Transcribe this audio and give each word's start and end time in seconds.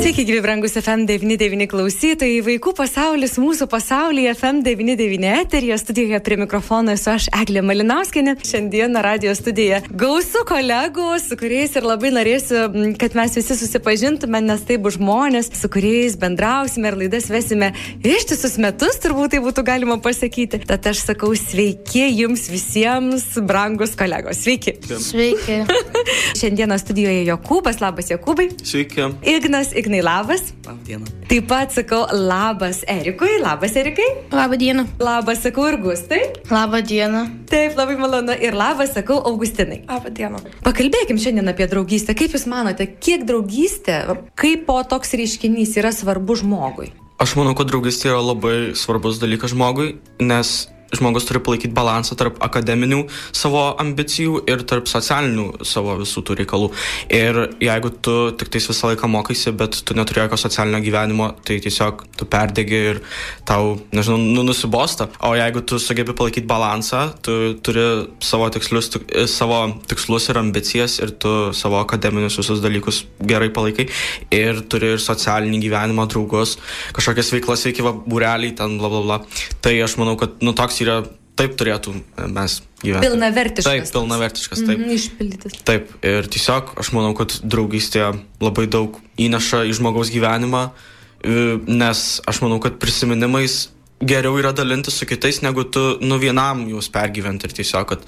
Sveiki, 0.00 0.22
gyvi 0.24 0.40
brangus 0.40 0.78
FM99 0.80 1.66
klausytojai. 1.68 2.38
Vaikų 2.40 2.72
pasaulis 2.72 3.34
mūsų 3.36 3.66
pasaulyje 3.68 4.30
FM99 4.32 5.26
eterija 5.42 5.76
studijoje 5.76 6.20
prie 6.24 6.38
mikrofono 6.40 6.94
esu 6.96 7.10
aš 7.12 7.26
Eglė 7.36 7.60
Malinauskinė. 7.68 8.32
Šiandieną 8.48 9.02
radio 9.04 9.34
studija 9.36 9.82
gausų 9.92 10.46
kolegų, 10.48 11.04
su 11.20 11.36
kuriais 11.36 11.76
ir 11.76 11.84
labai 11.84 12.14
norėsiu, 12.16 12.62
kad 12.96 13.18
mes 13.18 13.36
visi 13.36 13.56
susipažintume, 13.60 14.40
nes 14.46 14.64
tai 14.64 14.78
bus 14.80 14.96
žmonės, 14.96 15.50
su 15.60 15.68
kuriais 15.68 16.16
bendrausime 16.22 16.88
ir 16.88 16.96
laidas 17.02 17.28
vesime 17.28 17.68
ištisus 18.00 18.56
metus, 18.56 18.96
turbūt 19.04 19.36
tai 19.36 19.42
būtų 19.44 19.66
galima 19.68 19.98
pasakyti. 20.00 20.62
Tad 20.64 20.88
aš 20.94 21.04
sakau 21.10 21.34
sveiki 21.36 22.06
jums 22.22 22.48
visiems, 22.48 23.28
brangus 23.44 23.92
kolegos. 24.00 24.40
Sveiki. 24.46 24.78
Sveiki. 25.10 25.60
Šiandieną 26.40 26.80
studijoje 26.80 27.28
Jokūbas, 27.28 27.84
labas 27.84 28.08
Jokūbai. 28.16 28.48
Sveiki. 28.64 29.12
Ignas, 29.36 29.76
Ignai, 29.90 30.04
labas. 30.06 30.52
Labdiena. 30.62 31.06
Taip 31.26 31.48
pat 31.50 31.72
sakau 31.74 32.04
labas 32.14 32.84
Erikui, 32.86 33.40
labas 33.42 33.74
Erikai. 33.74 34.06
Labą 34.30 34.54
dieną. 34.54 34.84
Labas 35.02 35.42
sakau 35.42 35.64
ir 35.66 35.80
Gustai. 35.82 36.20
Labą 36.46 36.78
dieną. 36.86 37.24
Taip, 37.50 37.74
labai 37.74 37.96
malonu. 37.98 38.36
Ir 38.38 38.54
labas 38.54 38.94
sakau 38.94 39.18
Augustinai. 39.26 39.80
Labą 39.90 40.14
dieną. 40.14 40.44
Pakalbėkim 40.62 41.18
šiandien 41.18 41.50
apie 41.50 41.66
draugystę. 41.66 42.14
Kaip 42.14 42.38
Jūs 42.38 42.46
manote, 42.46 42.86
kiek 42.86 43.26
draugystė, 43.26 43.98
kaip 44.38 44.62
po 44.70 44.78
toks 44.86 45.16
reiškinys 45.18 45.74
yra 45.82 45.90
svarbu 45.90 46.38
žmogui? 46.38 46.92
Aš 47.18 47.34
manau, 47.40 47.56
kad 47.58 47.66
draugystė 47.66 48.12
yra 48.12 48.22
labai 48.22 48.76
svarbus 48.78 49.18
dalykas 49.18 49.56
žmogui, 49.56 49.96
nes 50.22 50.70
žmogus 50.96 51.26
turi 51.28 51.40
palaikyti 51.44 51.74
balansą 51.74 52.16
tarp 52.18 52.40
akademinių 52.42 53.04
savo 53.36 53.62
ambicijų 53.80 54.42
ir 54.50 54.64
tarp 54.68 54.88
socialinių 54.90 55.64
savo 55.66 55.94
visų 56.00 56.24
tų 56.26 56.38
reikalų. 56.40 56.70
Ir 57.14 57.40
jeigu 57.62 57.92
tu 58.02 58.16
tik 58.40 58.50
tais 58.52 58.66
visą 58.70 58.90
laiką 58.90 59.10
mokaisi, 59.10 59.52
bet 59.56 59.80
tu 59.86 59.96
neturi 59.98 60.24
jokio 60.24 60.38
socialinio 60.40 60.82
gyvenimo, 60.84 61.30
tai 61.46 61.60
tiesiog 61.62 62.04
tu 62.18 62.26
perdegi 62.30 62.80
ir 62.94 63.02
tau, 63.48 63.76
nežinau, 63.94 64.18
nu, 64.18 64.44
nusibosta. 64.46 65.08
O 65.26 65.32
jeigu 65.38 65.62
tu 65.62 65.78
sugebi 65.82 66.14
palaikyti 66.16 66.48
balansą, 66.50 67.06
tu 67.24 67.36
turi 67.62 67.86
savo 68.24 68.50
tikslus, 68.52 68.90
tu, 68.94 69.02
savo 69.30 69.62
tikslus 69.90 70.30
ir 70.32 70.40
ambicijas 70.42 70.98
ir 71.04 71.14
tu 71.22 71.34
savo 71.56 71.80
akademinius 71.80 72.38
visus 72.40 72.62
dalykus 72.64 73.04
gerai 73.26 73.50
palaikai 73.54 73.86
ir 74.34 74.62
turi 74.70 74.94
ir 74.96 75.02
socialinį 75.02 75.62
gyvenimą, 75.64 76.06
draugus, 76.10 76.56
kažkokias 76.96 77.32
veiklas 77.36 77.64
veikia, 77.68 77.94
būreliai, 78.10 78.54
ten 78.56 78.78
bla 78.80 78.90
bla 78.92 79.02
bla. 79.06 79.20
Tai 79.62 79.74
aš 79.84 79.96
manau, 80.00 80.16
kad 80.20 80.40
nu 80.44 80.54
toks 80.56 80.79
yra, 80.84 81.00
taip 81.40 81.56
turėtų 81.60 81.94
mes 82.32 82.60
gyventi. 82.82 83.08
Pilnavertiškas. 83.08 83.68
Taip, 83.70 83.90
pilnavertiškas, 83.94 84.62
taip. 84.66 84.78
Mhm, 84.78 84.94
išpildytas. 84.96 85.58
Taip, 85.68 85.92
ir 86.06 86.28
tiesiog 86.32 86.74
aš 86.80 86.92
manau, 86.96 87.12
kad 87.18 87.36
draugystė 87.42 88.10
labai 88.42 88.66
daug 88.70 88.98
įneša 89.20 89.64
į 89.70 89.76
žmogaus 89.80 90.12
gyvenimą, 90.12 90.68
e, 90.70 91.58
nes 91.68 92.06
aš 92.28 92.42
manau, 92.44 92.60
kad 92.62 92.80
prisiminimais 92.82 93.68
geriau 94.00 94.38
yra 94.40 94.52
dalintis 94.56 94.96
su 94.96 95.06
kitais, 95.06 95.42
negu 95.44 95.64
tu 95.64 95.80
nu 96.00 96.16
vienam 96.18 96.62
juos 96.68 96.88
pergyventi 96.92 97.46
ir 97.46 97.52
tiesiog, 97.52 97.88
kad 97.90 98.04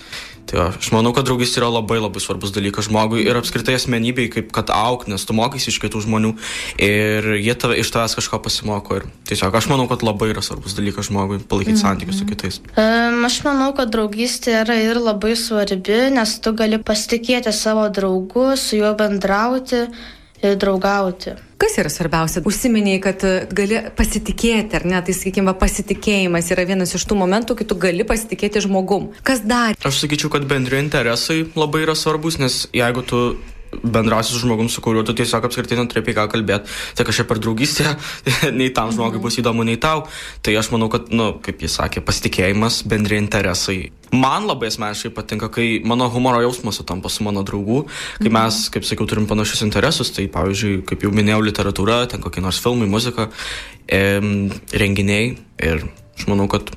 tai 0.48 0.58
va, 0.58 0.68
aš 0.72 0.88
manau, 0.94 1.12
kad 1.12 1.26
draugystė 1.28 1.60
yra 1.60 1.68
labai 1.68 1.98
labai 2.00 2.22
svarbus 2.22 2.54
dalykas 2.56 2.88
žmogui 2.88 3.26
ir 3.26 3.36
apskritai 3.36 3.76
asmenybei, 3.76 4.30
kaip 4.32 4.50
kad 4.56 4.72
auk, 4.72 5.04
nes 5.10 5.26
tu 5.28 5.36
mokaisi 5.36 5.68
iš 5.70 5.78
kitų 5.84 6.02
žmonių 6.06 6.32
ir 6.82 7.28
jie 7.36 7.54
tave, 7.60 7.76
iš 7.82 7.92
tavęs 7.92 8.16
kažko 8.18 8.40
pasimoko 8.42 9.02
ir 9.02 9.06
tiesiog 9.28 9.60
aš 9.60 9.68
manau, 9.72 9.86
kad 9.90 10.04
labai 10.06 10.32
yra 10.32 10.44
svarbus 10.44 10.76
dalykas 10.78 11.10
žmogui 11.12 11.42
palaikyti 11.44 11.76
mm 11.76 11.78
-hmm. 11.78 11.84
santykius 11.84 12.18
su 12.18 12.26
kitais. 12.26 12.60
Um, 12.72 13.24
aš 13.28 13.42
manau, 13.44 13.70
kad 13.76 13.92
draugystė 13.92 14.62
yra 14.64 14.80
ir 14.80 14.96
labai 14.96 15.36
svarbi, 15.36 16.00
nes 16.16 16.40
tu 16.40 16.52
gali 16.56 16.78
pasitikėti 16.78 17.52
savo 17.52 17.88
draugu, 17.88 18.56
su 18.56 18.76
juo 18.76 18.94
bendrauti 18.96 19.86
ir 20.42 20.56
draugauti. 20.56 21.36
Kas 21.62 21.76
yra 21.78 21.90
svarbiausia? 21.94 22.40
Užsiminiai, 22.48 22.98
kad 23.02 23.22
e, 23.22 23.44
gali 23.54 23.78
pasitikėti, 23.94 24.74
ar 24.80 24.86
ne? 24.88 24.98
Tai, 25.06 25.14
sakykime, 25.14 25.52
pasitikėjimas 25.60 26.50
yra 26.50 26.64
vienas 26.66 26.96
iš 26.98 27.04
tų 27.06 27.20
momentų, 27.20 27.54
kai 27.60 27.66
tu 27.70 27.76
gali 27.78 28.02
pasitikėti 28.08 28.64
žmogum. 28.64 29.12
Kas 29.22 29.44
dar? 29.46 29.78
Aš 29.86 30.00
sakyčiau, 30.02 30.32
kad 30.34 30.48
bendri 30.50 30.80
interesai 30.82 31.44
labai 31.54 31.84
yra 31.84 31.94
svarbus, 31.94 32.40
nes 32.42 32.64
jeigu 32.74 33.06
tu 33.06 33.22
bendrausi 33.82 34.32
su 34.32 34.42
žmogum, 34.42 34.68
su 34.68 34.80
kuriuo 34.84 35.04
tu 35.06 35.14
tiesiog 35.16 35.46
apskritai 35.48 35.78
neturi 35.80 36.02
apie 36.02 36.14
ką 36.16 36.26
kalbėti. 36.32 36.70
Tai 36.98 37.06
kažkaip 37.08 37.30
per 37.30 37.40
draugystę, 37.42 37.96
nei 38.58 38.72
tam 38.74 38.92
žmogui 38.94 39.22
bus 39.22 39.38
įdomu, 39.40 39.64
nei 39.66 39.80
tau. 39.80 40.04
Tai 40.44 40.54
aš 40.58 40.72
manau, 40.74 40.90
kad, 40.92 41.08
nu, 41.14 41.32
kaip 41.44 41.64
jis 41.64 41.78
sakė, 41.80 42.04
pasitikėjimas, 42.04 42.82
bendri 42.88 43.18
interesai. 43.20 43.80
Man 44.12 44.44
labai 44.44 44.68
asmeniškai 44.68 45.12
patinka, 45.16 45.48
kai 45.52 45.80
mano 45.88 46.10
humoro 46.12 46.42
jausmas 46.44 46.76
sutampa 46.82 47.08
su 47.08 47.24
mano 47.24 47.40
draugų, 47.48 47.86
kai 48.18 48.28
mhm. 48.28 48.36
mes, 48.36 48.60
kaip 48.74 48.84
sakiau, 48.88 49.08
turim 49.08 49.28
panašius 49.30 49.64
interesus. 49.64 50.12
Tai 50.12 50.26
pavyzdžiui, 50.34 50.82
kaip 50.88 51.06
jau 51.06 51.14
minėjau, 51.14 51.40
literatūra, 51.48 52.02
ten 52.12 52.24
kokie 52.24 52.44
nors 52.44 52.60
filmai, 52.60 52.90
muzika, 52.92 53.30
e, 53.88 54.04
renginiai. 54.76 55.34
Ir 55.62 55.86
aš 56.18 56.28
manau, 56.28 56.50
kad 56.52 56.74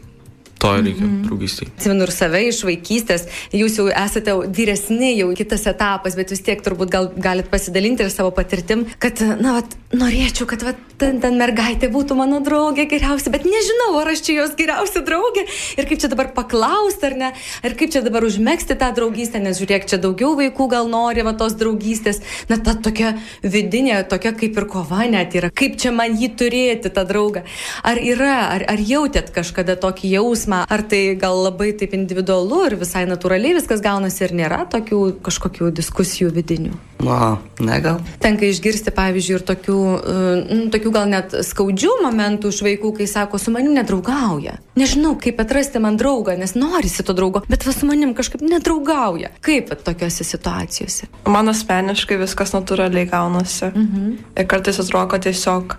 To 0.59 0.71
reikia 0.71 1.03
mm 1.03 1.09
-hmm. 1.11 1.27
draugystėje. 1.27 1.69
Atsimenu 1.77 2.03
ir 2.07 2.11
save 2.11 2.41
iš 2.47 2.63
vaikystės, 2.63 3.25
jūs 3.53 3.77
jau 3.79 3.87
esate 4.05 4.31
vyresni, 4.57 5.11
jau 5.19 5.33
kitas 5.35 5.65
etapas, 5.67 6.15
bet 6.15 6.31
vis 6.31 6.41
tiek 6.41 6.61
turbūt 6.63 6.89
gal 6.89 7.11
galit 7.17 7.49
pasidalinti 7.51 8.03
ir 8.03 8.09
savo 8.09 8.31
patirtim, 8.31 8.85
kad, 8.99 9.19
na, 9.41 9.53
vat, 9.59 9.75
norėčiau, 9.93 10.47
kad 10.47 10.63
vat, 10.63 10.79
ten, 10.97 11.19
ten 11.19 11.37
mergaitė 11.37 11.89
būtų 11.91 12.15
mano 12.15 12.39
draugė 12.39 12.87
geriausia, 12.87 13.31
bet 13.31 13.43
nežinau, 13.43 13.99
ar 13.99 14.07
aš 14.13 14.21
čia 14.21 14.33
jos 14.39 14.55
geriausia 14.55 15.01
draugė 15.09 15.43
ir 15.77 15.85
kaip 15.89 15.99
čia 15.99 16.07
dabar 16.07 16.31
paklausti, 16.33 17.05
ar 17.05 17.15
ne, 17.15 17.33
ir 17.63 17.75
kaip 17.75 17.91
čia 17.91 18.01
dabar 18.01 18.23
užmėgsti 18.23 18.79
tą 18.79 18.89
draugystę, 18.95 19.39
nes 19.43 19.59
žiūrėk, 19.59 19.87
čia 19.91 19.97
daugiau 19.97 20.35
vaikų 20.39 20.69
gal 20.71 20.87
nori 20.87 21.21
va, 21.21 21.33
tos 21.33 21.53
draugystės, 21.53 22.21
na, 22.49 22.57
ta 22.57 22.73
tokia 22.73 23.19
vidinė, 23.43 24.07
tokia 24.09 24.31
kaip 24.31 24.57
ir 24.57 24.65
kova 24.65 25.05
net 25.05 25.35
yra, 25.35 25.51
kaip 25.51 25.77
čia 25.77 25.91
man 25.91 26.15
jį 26.15 26.31
turėti, 26.39 26.89
tą 26.89 27.03
draugą. 27.05 27.43
Ar 27.83 27.97
yra, 27.97 28.49
ar, 28.55 28.65
ar 28.71 28.79
jautėt 28.79 29.31
kažkada 29.35 29.75
tokį 29.75 30.15
jausmą? 30.15 30.54
Jausmą, 30.55 30.65
ar 30.69 30.81
tai 30.83 31.15
gal 31.15 31.43
labai 31.43 31.73
taip 31.77 31.93
individualu 31.93 32.65
ir 32.67 32.75
visai 32.79 33.05
natūraliai 33.05 33.55
viskas 33.55 33.81
gaunasi 33.81 34.23
ir 34.25 34.33
nėra 34.33 34.65
tokių 34.69 35.21
kažkokių 35.23 35.71
diskusijų 35.75 36.31
vidinių? 36.33 36.73
Na, 37.05 37.37
ne 37.59 37.79
gal. 37.81 37.99
Tenka 38.19 38.45
išgirsti, 38.47 38.91
pavyzdžiui, 38.95 39.35
ir 39.35 39.43
tokių, 39.45 39.77
uh, 39.77 40.69
tokių 40.71 40.91
gal 40.95 41.09
net 41.11 41.35
skaudžių 41.45 41.99
momentų 42.05 42.49
iš 42.49 42.61
vaikų, 42.65 42.93
kai 42.97 43.07
sako, 43.07 43.37
su 43.37 43.51
manim 43.51 43.75
nedraugauja. 43.75 44.57
Nežinau, 44.79 45.15
kaip 45.19 45.39
atrasti 45.43 45.79
man 45.83 45.99
draugą, 45.99 46.37
nes 46.39 46.55
norisi 46.55 47.03
to 47.03 47.13
draugo, 47.13 47.43
bet 47.49 47.65
va 47.67 47.75
su 47.75 47.85
manim 47.85 48.15
kažkaip 48.15 48.41
nedraugauja. 48.41 49.33
Kaip 49.45 49.73
tokiuose 49.85 50.23
situacijose? 50.23 51.11
Man 51.27 51.51
asmeniškai 51.51 52.17
viskas 52.23 52.55
natūraliai 52.55 53.09
gaunasi. 53.11 53.73
Mhm. 53.75 54.15
Ir 54.39 54.47
kartais 54.49 54.79
atrodo, 54.79 55.11
kad 55.11 55.27
tiesiog 55.27 55.77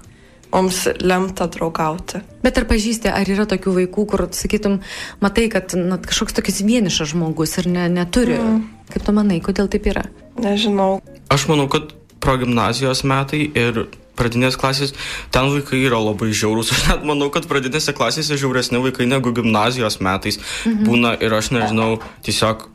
mums 0.57 0.87
lemta 1.05 1.47
draugauti. 1.53 2.23
Bet 2.45 2.59
ar 2.61 2.67
pažįsti, 2.69 3.11
ar 3.13 3.29
yra 3.29 3.47
tokių 3.49 3.75
vaikų, 3.83 4.07
kur, 4.11 4.25
sakytum, 4.37 4.81
matai, 5.23 5.47
kad 5.53 5.77
na, 5.79 6.01
kažkoks 6.03 6.37
tokis 6.37 6.63
vienišas 6.67 7.13
žmogus 7.13 7.59
ir 7.61 7.71
ne, 7.73 7.87
neturi. 7.93 8.39
Mm. 8.41 8.65
Kaip 8.95 9.07
tu 9.07 9.15
manai, 9.17 9.39
kodėl 9.45 9.69
taip 9.71 9.87
yra? 9.91 10.07
Nežinau. 10.41 11.01
Aš 11.33 11.47
manau, 11.51 11.69
kad 11.73 11.93
progymnazijos 12.23 13.05
metai 13.07 13.45
ir 13.53 13.87
pradinės 14.17 14.57
klasės, 14.57 14.95
ten 15.35 15.51
vaikai 15.53 15.83
yra 15.85 15.99
labai 16.01 16.31
žiaurūs. 16.33 16.73
Aš 16.75 16.87
net 16.91 17.09
manau, 17.09 17.29
kad 17.35 17.49
pradinėse 17.51 17.93
klasėse 17.97 18.39
žiauresni 18.41 18.81
vaikai 18.83 19.09
negu 19.11 19.35
gimnazijos 19.37 20.01
metais 20.01 20.41
mhm. 20.41 20.87
būna 20.89 21.17
ir 21.21 21.37
aš 21.37 21.53
nežinau, 21.53 21.91
tiesiog 22.27 22.69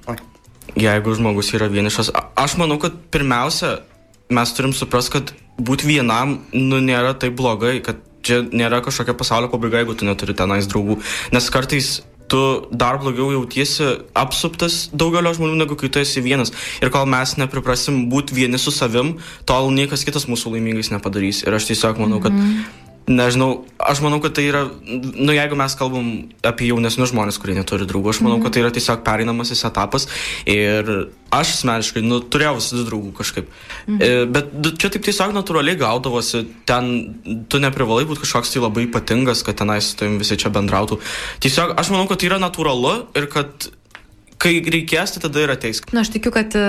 jeigu 0.77 1.15
žmogus 1.17 1.51
yra 1.57 1.69
vienišas. 1.71 2.13
Aš 2.39 2.57
manau, 2.61 2.77
kad 2.81 2.95
pirmiausia, 3.11 3.79
mes 4.31 4.53
turim 4.57 4.73
suprasti, 4.75 5.17
kad 5.17 5.33
būti 5.61 5.89
vienam, 5.89 6.39
nu, 6.53 6.79
nėra 6.83 7.13
taip 7.19 7.35
blogai, 7.39 7.79
kad 7.85 7.99
čia 8.25 8.41
nėra 8.45 8.81
kažkokia 8.85 9.17
pasaulio 9.17 9.49
pabaiga, 9.51 9.81
jeigu 9.81 9.97
tu 9.97 10.07
neturi 10.07 10.37
tenais 10.37 10.69
draugų. 10.69 10.99
Nes 11.33 11.49
kartais 11.53 11.99
tu 12.31 12.41
dar 12.71 12.95
blogiau 13.01 13.33
jautiesi 13.33 13.87
apsuptas 14.15 14.85
daugelio 14.95 15.33
žmonių, 15.35 15.57
negu 15.59 15.75
kai 15.79 15.89
tu 15.91 15.99
esi 15.99 16.23
vienas. 16.23 16.53
Ir 16.79 16.93
kol 16.93 17.09
mes 17.11 17.35
nepriprasim 17.41 18.05
būti 18.11 18.37
vieni 18.37 18.61
su 18.61 18.71
savim, 18.71 19.17
tol 19.49 19.67
niekas 19.75 20.05
kitas 20.07 20.29
mūsų 20.31 20.55
laimingais 20.55 20.93
nepadarys. 20.93 21.43
Ir 21.43 21.59
aš 21.59 21.67
tiesiog 21.73 21.99
manau, 21.99 22.21
kad 22.23 22.31
mm 22.31 22.47
-hmm 22.47 22.80
Nežinau, 23.09 23.63
aš 23.81 23.99
manau, 24.05 24.19
kad 24.21 24.35
tai 24.37 24.43
yra, 24.45 24.61
nu 24.85 25.33
jeigu 25.33 25.57
mes 25.57 25.73
kalbam 25.77 26.09
apie 26.45 26.67
jaunesnius 26.69 27.09
žmonės, 27.09 27.39
kurie 27.41 27.55
neturi 27.57 27.87
draugų, 27.89 28.13
aš 28.13 28.19
manau, 28.21 28.37
kad 28.43 28.53
tai 28.53 28.61
yra 28.61 28.69
tiesiog 28.75 29.01
pereinamasis 29.07 29.65
etapas 29.65 30.05
ir 30.45 30.91
aš 31.33 31.55
asmeniškai, 31.55 32.03
nu, 32.05 32.21
turėjau 32.21 32.59
visada 32.59 32.85
draugų 32.85 33.11
kažkaip. 33.17 33.49
-hmm. 33.49 33.99
e, 34.05 34.25
bet 34.29 34.53
čia 34.77 34.93
taip 34.93 35.03
tiesiog 35.09 35.33
natūraliai 35.33 35.79
gaudavosi, 35.81 36.45
ten 36.69 37.45
tu 37.49 37.59
neprivalai 37.59 38.05
būti 38.05 38.21
kažkoks 38.21 38.53
tai 38.53 38.61
labai 38.61 38.85
ypatingas, 38.85 39.43
kad 39.43 39.57
tenais 39.57 39.91
su 39.91 39.97
tavim 39.97 40.19
visi 40.21 40.37
čia 40.37 40.53
bendrautų. 40.53 41.01
Tiesiog 41.39 41.73
aš 41.81 41.89
manau, 41.89 42.07
kad 42.07 42.21
tai 42.21 42.29
yra 42.29 42.39
natūralu 42.39 42.95
ir 43.17 43.27
kad 43.33 43.71
kai 44.41 44.57
reikės, 44.73 45.15
tai 45.15 45.21
tada 45.25 45.43
ir 45.43 45.53
ateis. 45.53 45.81
Na, 45.93 46.01
aš 46.05 46.11
tikiu, 46.15 46.31
kad 46.33 46.55
e, 46.57 46.63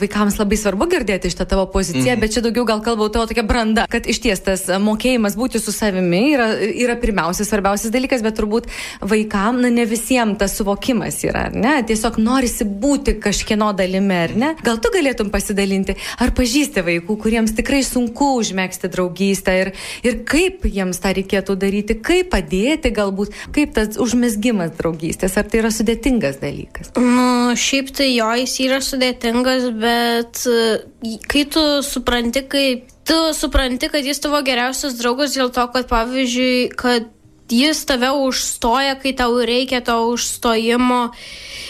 vaikams 0.00 0.38
labai 0.40 0.58
svarbu 0.58 0.88
girdėti 0.90 1.30
šitą 1.32 1.46
tavo 1.50 1.66
poziciją, 1.70 2.02
mm 2.02 2.16
-hmm. 2.16 2.22
bet 2.24 2.34
čia 2.34 2.42
daugiau 2.42 2.64
gal 2.66 2.82
kalbau 2.82 3.08
tavo 3.08 3.26
tokia 3.30 3.44
branda, 3.46 3.86
kad 3.90 4.06
iš 4.10 4.20
ties 4.24 4.40
tas 4.42 4.66
mokėjimas 4.82 5.36
būti 5.38 5.60
su 5.62 5.72
savimi 5.72 6.22
yra, 6.34 6.48
yra 6.58 6.96
pirmiausias, 7.00 7.48
svarbiausias 7.48 7.92
dalykas, 7.94 8.22
bet 8.22 8.38
turbūt 8.38 8.66
vaikams, 9.00 9.62
na, 9.62 9.70
ne 9.70 9.86
visiems 9.86 10.38
tas 10.38 10.56
suvokimas 10.58 11.22
yra, 11.24 11.50
ne? 11.54 11.76
Tiesiog 11.86 12.18
norisi 12.18 12.64
būti 12.64 13.18
kažkieno 13.20 13.72
dalimi, 13.76 14.14
ar 14.14 14.36
ne? 14.36 14.54
Gal 14.64 14.78
tu 14.78 14.90
galėtum 14.94 15.30
pasidalinti, 15.30 15.94
ar 16.18 16.34
pažįsti 16.34 16.82
vaikų, 16.82 17.18
kuriems 17.22 17.54
tikrai 17.54 17.82
sunku 17.82 18.34
užmėgsti 18.40 18.90
draugystę 18.90 19.54
ir, 19.60 19.72
ir 20.02 20.24
kaip 20.24 20.66
jiems 20.66 20.98
tą 20.98 21.14
reikėtų 21.14 21.56
daryti, 21.56 21.94
kaip 21.94 22.30
padėti 22.34 22.90
galbūt, 22.90 23.30
kaip 23.54 23.74
tas 23.74 23.98
užmėsgymas 24.00 24.74
draugystės, 24.78 25.36
ar 25.36 25.44
tai 25.44 25.62
yra 25.62 25.70
sudėtingas 25.70 26.40
dalykas? 26.42 26.90
Nu, 27.04 27.52
šiaip 27.58 27.90
tai 27.96 28.08
jo 28.14 28.30
jis 28.40 28.54
yra 28.64 28.80
sudėtingas, 28.84 29.68
bet 29.76 30.44
e, 30.48 31.18
kai 31.28 31.44
tu 31.52 31.64
supranti, 31.84 32.44
kaip 32.48 32.88
tu 33.04 33.18
supranti, 33.36 33.90
kad 33.92 34.06
jis 34.06 34.22
tavo 34.24 34.40
geriausias 34.46 34.96
draugas 34.96 35.36
dėl 35.36 35.52
to, 35.52 35.66
kad 35.74 35.90
pavyzdžiui, 35.90 36.70
kad 36.80 37.10
jis 37.52 37.84
tave 37.84 38.08
užstoja, 38.24 38.96
kai 39.02 39.12
tau 39.16 39.36
reikia 39.44 39.82
to 39.84 39.96
užstojimo 40.14 41.02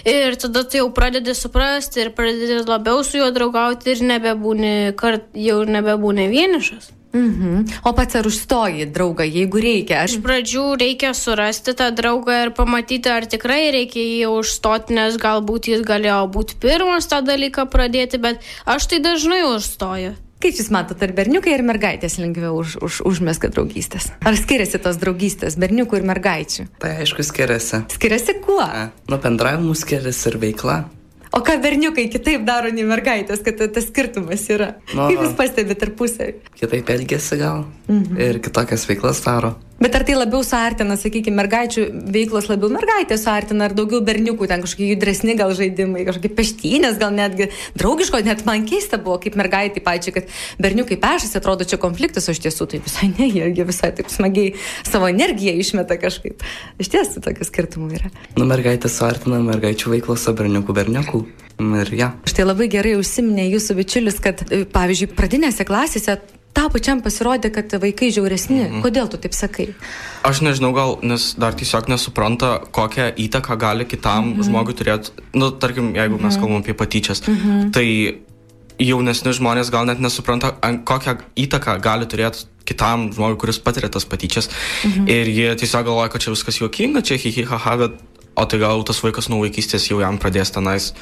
ir 0.07 0.37
tada 0.39 0.63
tu 0.65 0.79
jau 0.79 0.91
pradedi 0.95 1.35
suprasti 1.35 2.05
ir 2.05 2.13
pradedi 2.15 2.61
labiau 2.69 3.03
su 3.03 3.19
juo 3.19 3.31
draugauti 3.35 3.95
ir 3.95 4.05
nebebūni, 4.13 4.95
kart, 5.01 5.33
jau 5.35 5.65
nebebūni 5.67 6.29
vienišas. 6.31 6.93
Mhm. 7.15 7.65
O 7.87 7.93
pats 7.95 8.19
ar 8.19 8.27
užstoji 8.27 8.89
draugą, 8.91 9.23
jeigu 9.23 9.63
reikia? 9.63 10.03
Aš... 10.03 10.17
Iš 10.19 10.25
pradžių 10.25 10.65
reikia 10.81 11.13
surasti 11.15 11.77
tą 11.79 11.93
draugą 11.95 12.41
ir 12.47 12.51
pamatyti, 12.57 13.11
ar 13.11 13.29
tikrai 13.31 13.71
reikia 13.75 14.03
jį 14.03 14.33
užstoti, 14.35 14.97
nes 14.99 15.17
galbūt 15.23 15.71
jis 15.71 15.87
galėjo 15.87 16.25
būti 16.35 16.59
pirmas 16.59 17.07
tą 17.11 17.23
dalyką 17.23 17.69
pradėti, 17.71 18.19
bet 18.19 18.43
aš 18.67 18.91
tai 18.91 19.01
dažnai 19.05 19.45
užstoju. 19.55 20.17
Kaip 20.45 20.59
jūs 20.61 20.67
matote, 20.75 21.07
ar 21.07 21.13
berniukai 21.17 21.55
ir 21.55 21.63
mergaitės 21.65 22.19
lengviau 22.21 22.59
už, 22.61 22.75
už, 22.85 22.99
užmeska 23.09 23.49
draugystės? 23.55 24.11
Ar 24.29 24.37
skiriasi 24.37 24.83
tos 24.83 24.99
draugystės 25.01 25.57
berniukų 25.57 26.03
ir 26.03 26.05
mergaičių? 26.11 26.67
Tai 26.83 26.91
aišku 27.01 27.25
skiriasi. 27.25 27.87
Skiriasi 27.95 28.37
kuo? 28.45 28.67
Nuo 29.09 29.21
bendravimų 29.25 29.73
skiriasi 29.79 30.29
ir 30.35 30.39
veikla. 30.43 30.83
O 31.35 31.41
ką 31.43 31.57
berniukai 31.63 32.07
kitaip 32.13 32.45
daro 32.47 32.71
nei 32.71 32.85
mergaitės, 32.87 33.43
kad 33.43 33.59
tas 33.75 33.89
skirtumas 33.89 34.45
yra? 34.55 34.75
Nu, 34.95 35.09
Kaip 35.09 35.23
jūs 35.25 35.33
pastebite 35.39 35.77
tarpusavį? 35.81 36.35
Kitaip 36.61 36.93
elgesi 36.95 37.39
gal 37.41 37.65
mhm. 37.89 38.21
ir 38.23 38.39
kitokias 38.45 38.87
veiklas 38.91 39.25
daro. 39.25 39.57
Bet 39.83 39.97
ar 39.99 40.05
tai 40.07 40.15
labiau 40.15 40.45
suartina, 40.47 40.95
sakykime, 40.99 41.35
mergaičių 41.41 41.85
veiklos 42.15 42.47
labiau 42.47 42.71
mergaitė 42.71 43.17
suartina, 43.19 43.67
ar 43.67 43.75
daugiau 43.75 43.99
berniukų, 44.07 44.47
ten 44.51 44.63
kažkokie 44.63 44.93
judresni 44.93 45.35
gal 45.39 45.51
žaidimai, 45.57 46.05
kažkokie 46.07 46.31
peštynės, 46.39 46.99
gal 47.01 47.11
netgi 47.15 47.49
draugiško, 47.75 48.21
net 48.23 48.45
man 48.47 48.69
keista 48.71 49.01
buvo, 49.03 49.19
kaip 49.25 49.35
mergaitė 49.41 49.83
pačiai, 49.85 50.15
kad 50.21 50.31
berniukai 50.63 50.99
pešasi, 51.03 51.35
atrodo 51.41 51.67
čia 51.67 51.81
konfliktas, 51.83 52.29
o 52.31 52.35
iš 52.37 52.45
tiesų 52.47 52.69
tai 52.71 52.81
visai 52.85 53.11
ne, 53.17 53.27
jie, 53.27 53.67
visai 53.67 53.91
taip 53.99 54.13
smagiai 54.15 54.55
savo 54.87 55.11
energiją 55.11 55.57
išmeta 55.59 55.99
kažkaip. 55.99 56.47
Iš 56.79 56.93
tiesų 56.95 57.25
tokių 57.27 57.49
skirtumų 57.51 57.91
yra. 57.99 58.13
Nu, 58.39 58.47
mergaitė 58.47 58.93
suartina 58.93 59.43
mergaičių 59.43 59.97
veiklos, 59.97 60.29
o 60.31 60.37
berniukų 60.39 60.79
berniukų. 60.79 61.25
Ir 61.83 61.91
ja. 61.95 62.13
Štai 62.27 62.47
labai 62.47 62.67
gerai 62.71 62.97
užsiminė 62.99 63.47
jūsų 63.53 63.77
bičiulis, 63.79 64.17
kad, 64.23 64.43
pavyzdžiui, 64.75 65.13
pradinėse 65.15 65.67
klasėse 65.67 66.19
tau 66.55 66.71
pačiam 66.73 67.03
pasirodė, 67.05 67.51
kad 67.55 67.75
vaikai 67.83 68.11
žiauresni. 68.15 68.63
Mhm. 68.63 68.85
Kodėl 68.85 69.11
tu 69.11 69.21
taip 69.21 69.35
sakai? 69.37 69.73
Aš 70.27 70.43
nežinau, 70.47 70.73
gal 70.77 70.97
nes 71.03 71.33
dar 71.41 71.57
tiesiog 71.59 71.91
nesupranta, 71.93 72.57
kokią 72.75 73.11
įtaką 73.27 73.59
gali 73.61 73.89
kitam 73.89 74.33
mhm. 74.33 74.47
žmogui 74.49 74.77
turėti. 74.79 75.13
Nu, 75.35 75.51
tarkim, 75.51 75.93
jeigu 75.97 76.17
mhm. 76.17 76.25
mes 76.29 76.39
kalbam 76.41 76.63
apie 76.63 76.77
patyčias, 76.79 77.25
mhm. 77.27 77.71
tai 77.75 77.87
jaunesni 78.83 79.35
žmonės 79.37 79.71
gal 79.71 79.87
net 79.87 80.01
nesupranta, 80.03 80.55
kokią 80.87 81.19
įtaką 81.39 81.79
gali 81.83 82.09
turėti 82.11 82.49
kitam 82.67 83.11
žmogui, 83.15 83.39
kuris 83.45 83.61
patiria 83.63 83.91
tas 83.93 84.07
patyčias. 84.09 84.51
Mhm. 84.87 85.09
Ir 85.11 85.31
jie 85.31 85.49
tiesiog 85.63 85.87
galvoja, 85.91 86.11
kad 86.13 86.25
čia 86.25 86.35
viskas 86.35 86.59
juokinga, 86.63 87.05
čia 87.05 87.21
hihihaha, 87.21 87.77
bet 87.83 88.01
o 88.35 88.45
tai 88.51 88.59
gal 88.59 88.83
tas 88.87 88.99
vaikas 89.05 89.29
nuo 89.31 89.45
vaikystės 89.45 89.87
jau 89.91 90.01
jam 90.03 90.19
pradės 90.19 90.51
tenais 90.55 90.93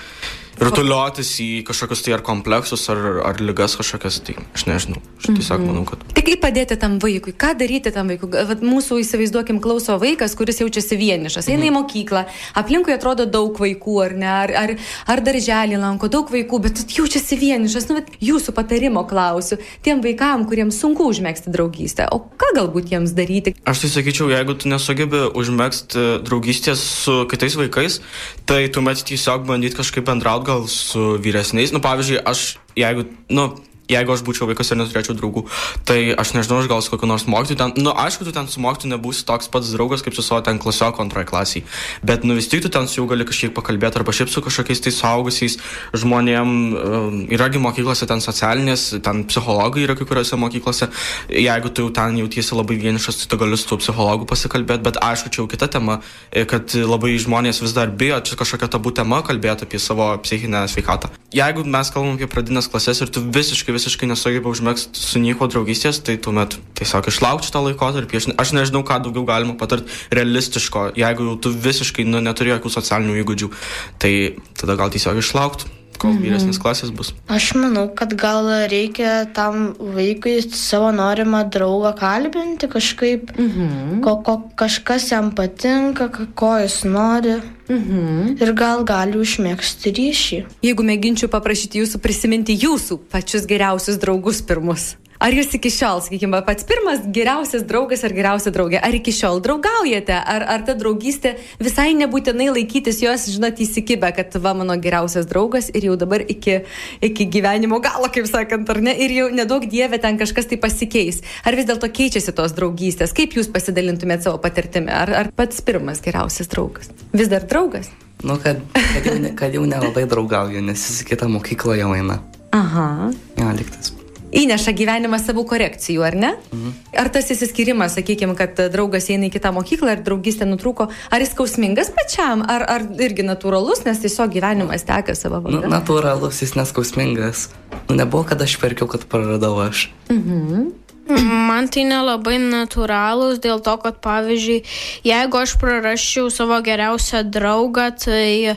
rutuliotis 0.60 1.30
į 1.42 1.48
kažkokius 1.68 2.04
tai 2.04 2.14
ar 2.16 2.22
kompleksus, 2.26 2.84
ar, 2.92 2.98
ar 3.24 3.40
lygas 3.42 3.76
kažkokias, 3.78 4.20
tai 4.26 4.36
aš 4.52 4.66
nežinau. 4.68 5.00
Aš 5.18 5.30
tiesiog 5.30 5.60
mm 5.60 5.64
-hmm. 5.64 5.72
manau, 5.72 5.84
kad. 5.84 5.98
Tai 6.14 6.22
kaip 6.22 6.40
padėti 6.42 6.76
tam 6.76 6.98
vaikui? 6.98 7.32
Ką 7.32 7.54
daryti 7.58 7.92
tam 7.92 8.08
vaikui? 8.08 8.28
Vat 8.48 8.60
mūsų 8.60 8.98
įsivaizduokim 9.02 9.60
klauso 9.60 9.98
vaikas, 9.98 10.34
kuris 10.34 10.60
jaučiasi 10.60 10.96
vienišas, 10.96 11.48
eina 11.48 11.56
mm 11.56 11.62
-hmm. 11.62 11.66
į 11.66 11.70
mhm. 11.70 11.82
mokyklą, 11.82 12.24
aplinkui 12.54 12.92
atrodo 12.92 13.26
daug 13.26 13.58
vaikų, 13.58 14.04
ar 14.04 14.12
ne, 14.12 14.26
ar, 14.26 14.50
ar, 14.62 14.76
ar 15.06 15.20
darželį 15.20 15.76
lanko 15.78 16.08
daug 16.08 16.30
vaikų, 16.30 16.60
bet 16.60 16.84
jaučiasi 16.98 17.36
vienišas. 17.36 17.88
Nu, 17.88 18.02
jūsų 18.20 18.52
patarimo 18.52 19.04
klausiu 19.04 19.58
tiem 19.82 20.02
vaikam, 20.02 20.46
kuriems 20.48 20.80
sunku 20.80 21.08
užmėgsti 21.08 21.50
draugystę. 21.50 22.08
O 22.10 22.18
ką 22.18 22.48
galbūt 22.56 22.92
jiems 22.92 23.10
daryti? 23.12 23.54
Aš 23.64 23.78
tai 23.78 23.88
sakyčiau, 23.88 24.30
jeigu 24.30 24.54
tu 24.54 24.68
nesugebi 24.68 25.30
užmėgsti 25.34 26.22
draugystės 26.26 26.80
su 27.04 27.26
kitais 27.30 27.56
vaikais, 27.56 28.00
tai 28.46 28.68
tuomet 28.68 29.04
tiesiog 29.04 29.46
bandyti 29.46 29.76
kažkaip 29.76 30.04
bendrauti 30.04 30.41
gal 30.46 30.66
su 30.70 31.16
vyresniais. 31.22 31.72
Nu, 31.74 31.80
pavyzdžiui, 31.84 32.22
aš, 32.28 32.56
jeigu, 32.78 33.06
nu, 33.32 33.50
jeigu 33.92 34.14
aš 34.14 34.24
būčiau 34.26 34.48
vaikas 34.50 34.72
ir 34.72 34.80
neturėčiau 34.80 35.16
draugų, 35.18 35.44
tai 35.88 35.98
aš 36.18 36.34
nežinau, 36.36 36.62
aš 36.62 36.70
gal 36.70 36.82
su 36.84 36.92
kokiu 36.92 37.10
nors 37.10 37.26
mokytoju 37.30 37.58
ten, 37.60 37.74
nu, 37.84 37.94
aišku, 38.04 38.26
tu 38.26 38.34
ten 38.34 38.48
su 38.50 38.62
mokytoju 38.64 38.92
nebūsi 38.94 39.26
toks 39.28 39.50
pats 39.52 39.72
draugas 39.74 40.04
kaip 40.04 40.16
su 40.16 40.24
savo 40.24 40.42
ten 40.44 40.60
klasioko 40.62 41.02
antroje 41.04 41.28
klasėje, 41.30 41.66
bet, 42.02 42.26
nu, 42.28 42.36
vis 42.38 42.48
tik 42.50 42.64
tu 42.64 42.72
ten 42.72 42.88
su 42.88 43.00
juo 43.00 43.08
gali 43.10 43.26
kažkiek 43.28 43.54
pakalbėti 43.56 44.00
arba 44.00 44.14
šiaip 44.16 44.32
su 44.32 44.42
kažkokiais 44.44 44.82
tai 44.84 44.92
suaugusiais 44.94 45.58
žmonėm, 45.96 46.52
um, 46.72 47.18
yragi 47.32 47.60
mokyklose 47.62 48.08
ten 48.10 48.22
socialinės, 48.24 48.88
ten 49.04 49.24
psichologai 49.28 49.86
yra 49.86 49.96
kai 49.98 50.06
kuriuose 50.08 50.38
mokyklose, 50.40 50.88
jeigu 51.28 51.72
tu 51.74 51.88
ten 51.94 52.18
jautiesi 52.20 52.56
labai 52.56 52.78
vienišas, 52.80 53.22
tai 53.22 53.30
tu 53.32 53.40
gali 53.42 53.58
su 53.60 53.68
tuo 53.70 53.80
psichologu 53.82 54.28
pasikalbėti, 54.28 54.84
bet 54.86 55.00
aišku, 55.02 55.32
čia 55.32 55.42
jau 55.42 55.48
kita 55.50 55.68
tema, 55.72 56.00
e, 56.30 56.46
kad 56.48 56.74
labai 56.76 57.14
žmonės 57.20 57.62
vis 57.64 57.74
dar 57.76 57.90
bijo, 57.90 58.20
čia 58.24 58.38
kažkokia 58.40 58.70
tabų 58.72 58.94
tema 58.96 59.22
kalbėti 59.26 59.66
apie 59.66 59.80
savo 59.82 60.10
psichinę 60.22 60.64
sveikatą. 60.70 61.12
Jeigu 61.32 61.64
mes 61.64 61.90
kalbam 61.92 62.16
apie 62.16 62.28
pradinės 62.30 62.68
klases 62.70 63.00
ir 63.02 63.10
tu 63.12 63.22
visiškai, 63.24 63.72
visiškai 63.72 63.81
visiškai 63.82 64.06
nesugeba 64.06 64.52
užmėgsti 64.52 65.02
su 65.02 65.22
nieko 65.22 65.50
draugystės, 65.50 65.98
tai 66.06 66.14
tuomet 66.22 66.54
tiesiog 66.78 67.10
išlaukti 67.10 67.50
tą 67.50 67.64
laikotarpį. 67.66 68.20
Aš, 68.20 68.30
aš 68.38 68.54
nežinau, 68.54 68.84
ką 68.86 69.02
daugiau 69.02 69.26
galima 69.26 69.58
patarti 69.58 69.90
realistiško, 70.14 70.92
jeigu 70.98 71.26
jau 71.32 71.36
tu 71.42 71.54
visiškai 71.66 72.06
nu, 72.06 72.22
neturi 72.22 72.54
jokių 72.54 72.74
socialinių 72.78 73.20
įgūdžių, 73.24 73.52
tai 73.98 74.14
tada 74.58 74.78
gal 74.78 74.94
tiesiog 74.94 75.18
išlaukti 75.18 75.81
kol 76.02 76.12
mhm. 76.16 76.24
vyresnės 76.26 76.60
klasės 76.62 76.92
bus. 76.94 77.12
Aš 77.32 77.52
manau, 77.58 77.86
kad 77.96 78.14
gal 78.18 78.48
reikia 78.70 79.22
tam 79.36 79.72
vaikui 79.78 80.40
savo 80.50 80.90
norimą 80.94 81.44
draugą 81.54 81.94
kalbinti 81.98 82.68
kažkaip, 82.72 83.32
mhm. 83.38 84.00
ko, 84.04 84.18
ko 84.26 84.38
kažkas 84.58 85.10
jam 85.14 85.32
patinka, 85.36 86.10
ko 86.34 86.56
jis 86.62 86.82
nori. 86.88 87.38
Mhm. 87.72 88.34
Ir 88.42 88.50
gal 88.58 88.82
gali 88.84 89.16
užmėgsti 89.22 89.92
ryšį. 89.96 90.38
Jeigu 90.66 90.84
mėginčiau 90.84 91.30
paprašyti 91.32 91.80
jūsų 91.80 92.02
prisiminti 92.02 92.56
jūsų 92.58 92.98
pačius 93.12 93.46
geriausius 93.48 94.00
draugus 94.02 94.42
pirmus. 94.44 94.92
Ar 95.22 95.30
jūs 95.30 95.52
iki 95.54 95.70
šiol, 95.70 96.00
sakykime, 96.02 96.40
pats 96.42 96.64
pirmas 96.66 97.04
geriausias 97.14 97.62
draugas 97.68 98.00
ar 98.02 98.10
geriausia 98.16 98.50
draugė, 98.54 98.80
ar 98.82 98.96
iki 98.96 99.12
šiol 99.14 99.38
draugaujate, 99.44 100.16
ar, 100.18 100.42
ar 100.50 100.64
ta 100.66 100.74
draugystė 100.74 101.36
visai 101.62 101.92
nebūtinai 101.94 102.48
laikytis 102.50 102.98
jos, 103.04 103.28
žinot, 103.30 103.62
įsikibę, 103.62 104.10
kad 104.16 104.34
va 104.42 104.54
mano 104.58 104.74
geriausias 104.82 105.28
draugas 105.30 105.70
ir 105.70 105.86
jau 105.86 105.94
dabar 106.00 106.24
iki, 106.26 106.64
iki 107.06 107.28
gyvenimo 107.36 107.78
galo, 107.84 108.10
kaip 108.10 108.26
sakant, 108.26 108.66
ar 108.74 108.82
ne, 108.82 108.96
ir 108.98 109.14
jau 109.20 109.28
nedaug 109.30 109.68
dievė 109.70 110.02
ten 110.02 110.18
kažkas 110.18 110.50
tai 110.50 110.58
pasikeis. 110.66 111.22
Ar 111.46 111.54
vis 111.54 111.70
dėlto 111.70 111.86
keičiasi 111.86 112.34
tos 112.34 112.58
draugystės? 112.58 113.14
Kaip 113.14 113.38
jūs 113.38 113.52
pasidalintumėte 113.54 114.26
savo 114.26 114.42
patirtimi? 114.42 114.90
Ar, 114.90 115.14
ar 115.22 115.32
pats 115.38 115.62
pirmas 115.62 116.02
geriausias 116.02 116.50
draugas? 116.50 116.90
Vis 117.14 117.30
dar 117.30 117.46
draugas? 117.46 117.94
Nu, 118.26 118.40
kad, 118.42 118.58
kad, 118.74 119.06
jau, 119.06 119.18
ne, 119.22 119.34
kad 119.38 119.54
jau 119.54 119.62
nelabai 119.70 120.08
draugauju, 120.10 120.66
nes 120.66 120.82
jis 120.90 121.02
į 121.06 121.10
kitą 121.14 121.30
mokyklą 121.30 121.78
jau 121.78 121.94
eina. 121.94 122.22
Aha. 122.58 123.12
Ja, 123.38 123.54
liktas 123.54 123.94
įneša 124.32 124.74
gyvenimas 124.76 125.26
savų 125.28 125.44
korekcijų, 125.50 126.02
ar 126.06 126.16
ne? 126.18 126.32
Mhm. 126.52 126.74
Ar 127.02 127.10
tas 127.12 127.30
įsiskirimas, 127.34 127.96
sakykime, 127.98 128.36
kad 128.38 128.58
draugas 128.72 129.08
eina 129.12 129.28
į 129.28 129.34
kitą 129.36 129.52
mokyklą 129.54 129.96
ir 129.96 130.04
draugystė 130.06 130.48
nutrūko, 130.48 130.88
ar 130.88 131.24
jis 131.24 131.32
skausmingas 131.34 131.92
pačiam, 131.94 132.44
ar, 132.48 132.66
ar 132.68 132.86
irgi 133.02 133.26
natūralus, 133.26 133.84
nes 133.88 134.02
tiesiog 134.02 134.32
gyvenimas 134.36 134.86
teka 134.88 135.16
savo 135.18 135.42
valia? 135.44 135.64
Nu, 135.64 135.72
natūralus, 135.72 136.42
jis 136.44 136.56
neskausmingas. 136.58 137.48
Nu, 137.88 137.96
nebuvo, 137.98 138.24
kad 138.28 138.40
aš 138.44 138.58
perkiau, 138.62 138.88
kad 138.90 139.04
praradau 139.10 139.56
aš. 139.64 139.90
Mhm. 140.12 140.70
Man 141.12 141.66
tai 141.72 141.82
nelabai 141.84 142.36
natūralūs 142.38 143.40
dėl 143.42 143.58
to, 143.64 143.74
kad 143.82 143.98
pavyzdžiui, 144.04 144.62
jeigu 145.04 145.40
aš 145.40 145.56
prarasčiau 145.60 146.30
savo 146.30 146.60
geriausią 146.62 147.24
draugą, 147.26 147.90
tai 147.98 148.54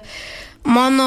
Mano, 0.66 1.06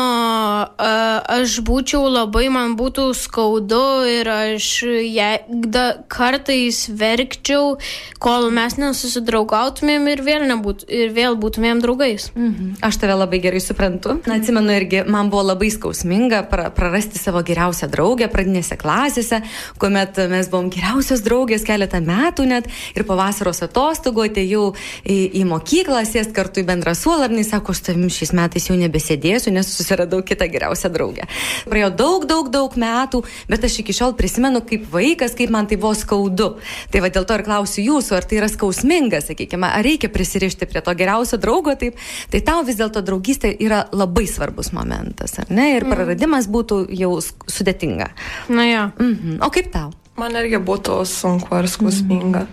aš 0.79 1.59
būčiau 1.67 2.07
labai, 2.07 2.47
man 2.55 2.77
būtų 2.79 3.09
skaudu 3.19 4.07
ir 4.07 4.29
aš 4.31 4.69
je, 4.87 5.31
da, 5.67 5.85
kartais 6.07 6.85
verkčiau, 6.95 7.75
kol 8.23 8.49
mes 8.55 8.79
nesusidraugautumėm 8.79 10.07
ir 10.13 10.23
vėl, 10.23 10.45
nebūt, 10.47 10.85
ir 10.87 11.11
vėl 11.17 11.35
būtumėm 11.43 11.83
draugais. 11.83 12.29
Mhm. 12.39 12.79
Aš 12.87 13.01
tave 13.03 13.17
labai 13.19 13.41
gerai 13.43 13.63
suprantu. 13.63 14.21
Na, 14.31 14.39
atsimenu 14.39 14.77
irgi, 14.77 15.03
man 15.11 15.33
buvo 15.33 15.49
labai 15.51 15.73
skausminga 15.75 16.45
pra, 16.51 16.69
prarasti 16.75 17.19
savo 17.19 17.43
geriausią 17.43 17.91
draugę 17.91 18.31
pradinėse 18.31 18.79
klasėse, 18.79 19.43
kuomet 19.83 20.23
mes 20.31 20.53
buvom 20.53 20.71
geriausios 20.71 21.25
draugės 21.27 21.67
keletą 21.67 21.99
metų 22.05 22.47
net 22.47 22.71
ir 22.95 23.07
po 23.09 23.19
vasaros 23.19 23.65
atostogų 23.67 24.29
atėjau 24.29 24.71
į, 25.03 25.19
į 25.43 25.45
mokyklą, 25.51 26.05
sėst 26.07 26.31
kartu 26.37 26.63
į 26.63 26.69
bendrą 26.71 26.95
jis 26.95 27.51
sako, 27.51 27.75
aš 27.75 27.83
tavim 27.87 28.09
šiais 28.13 28.33
metais 28.37 28.69
jau 28.69 28.77
nebesėdėsiu 28.79 29.48
mėnesių, 29.49 29.55
nes 29.57 29.77
susiradau 29.77 30.23
kitą 30.23 30.49
geriausią 30.49 30.91
draugę. 30.93 31.27
Praėjo 31.69 31.91
daug, 31.97 32.27
daug, 32.27 32.51
daug 32.51 32.75
metų, 32.77 33.23
bet 33.49 33.65
aš 33.65 33.81
iki 33.83 33.93
šiol 33.93 34.15
prisimenu 34.17 34.63
kaip 34.67 34.87
vaikas, 34.93 35.35
kaip 35.37 35.51
man 35.51 35.67
tai 35.67 35.77
buvo 35.77 35.95
skaudu. 35.95 36.59
Tai 36.91 37.01
va 37.01 37.09
dėl 37.09 37.25
to 37.25 37.35
ir 37.35 37.45
klausiu 37.45 37.85
jūsų, 37.85 38.17
ar 38.17 38.25
tai 38.25 38.41
yra 38.41 38.49
skausminga, 38.49 39.21
sakykime, 39.21 39.67
ar 39.67 39.85
reikia 39.85 40.09
prisirišti 40.09 40.69
prie 40.69 40.83
to 40.83 40.95
geriausio 40.95 41.39
draugo, 41.39 41.75
taip, 41.79 41.99
tai 42.31 42.41
tau 42.41 42.65
vis 42.65 42.79
dėlto 42.79 43.03
draugystė 43.03 43.55
yra 43.59 43.87
labai 43.93 44.27
svarbus 44.29 44.73
momentas, 44.73 45.39
ar 45.39 45.51
ne? 45.51 45.75
Ir 45.77 45.87
mm. 45.87 45.95
praradimas 45.95 46.49
būtų 46.49 46.85
jau 46.99 47.17
sudėtinga. 47.23 48.13
Na 48.49 48.69
jo. 48.69 48.87
Mhm. 48.99 49.41
O 49.45 49.51
kaip 49.55 49.73
tau? 49.73 49.93
Man 50.19 50.35
irgi 50.35 50.59
būtų 50.59 51.05
sunku 51.07 51.55
ar 51.55 51.69
skausminga. 51.71 52.47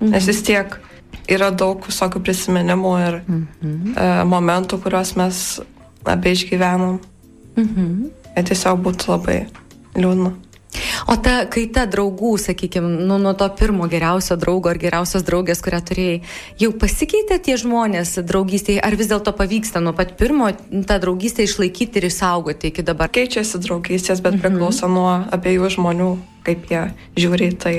Mhm. 0.00 0.10
Nes 0.10 0.26
vis 0.26 0.42
tiek 0.42 0.80
yra 1.30 1.50
daug 1.54 1.84
visokių 1.86 2.22
prisiminimų 2.24 2.92
ir 3.02 3.18
mhm. 3.22 3.92
e, 3.94 4.08
momentų, 4.28 4.80
kuriuos 4.82 5.14
mes 5.20 5.42
abi 6.04 6.36
išgyvenom. 6.36 7.00
Mhm. 7.56 7.92
Ir 8.32 8.48
tiesiog 8.48 8.80
būtų 8.86 9.12
labai 9.12 9.42
liūdna. 9.94 10.32
O 11.10 11.16
ta 11.20 11.42
kaita 11.52 11.84
draugų, 11.90 12.32
sakykime, 12.40 13.04
nu, 13.04 13.18
nuo 13.20 13.32
to 13.36 13.44
pirmo 13.58 13.84
geriausio 13.92 14.38
draugo 14.40 14.70
ar 14.70 14.78
geriausios 14.80 15.24
draugės, 15.26 15.60
kurią 15.64 15.80
turėjai, 15.88 16.20
jau 16.62 16.70
pasikeitė 16.80 17.36
tie 17.44 17.58
žmonės 17.60 18.14
draugystėje, 18.24 18.80
ar 18.80 18.96
vis 18.96 19.10
dėlto 19.10 19.34
pavyksta 19.36 19.82
nuo 19.84 19.92
pat 19.96 20.14
pirmo 20.20 20.48
tą 20.88 20.96
draugystę 21.02 21.44
išlaikyti 21.44 22.00
ir 22.00 22.08
išsaugoti 22.08 22.72
iki 22.72 22.86
dabar? 22.88 23.12
Keičiasi 23.12 23.60
draugystės, 23.66 24.24
bet 24.24 24.38
mhm. 24.38 24.46
priklauso 24.46 24.88
nuo 24.88 25.10
abiejų 25.34 25.74
žmonių, 25.76 26.12
kaip 26.48 26.64
jie 26.72 26.86
žiūri, 27.20 27.52
tai 27.60 27.76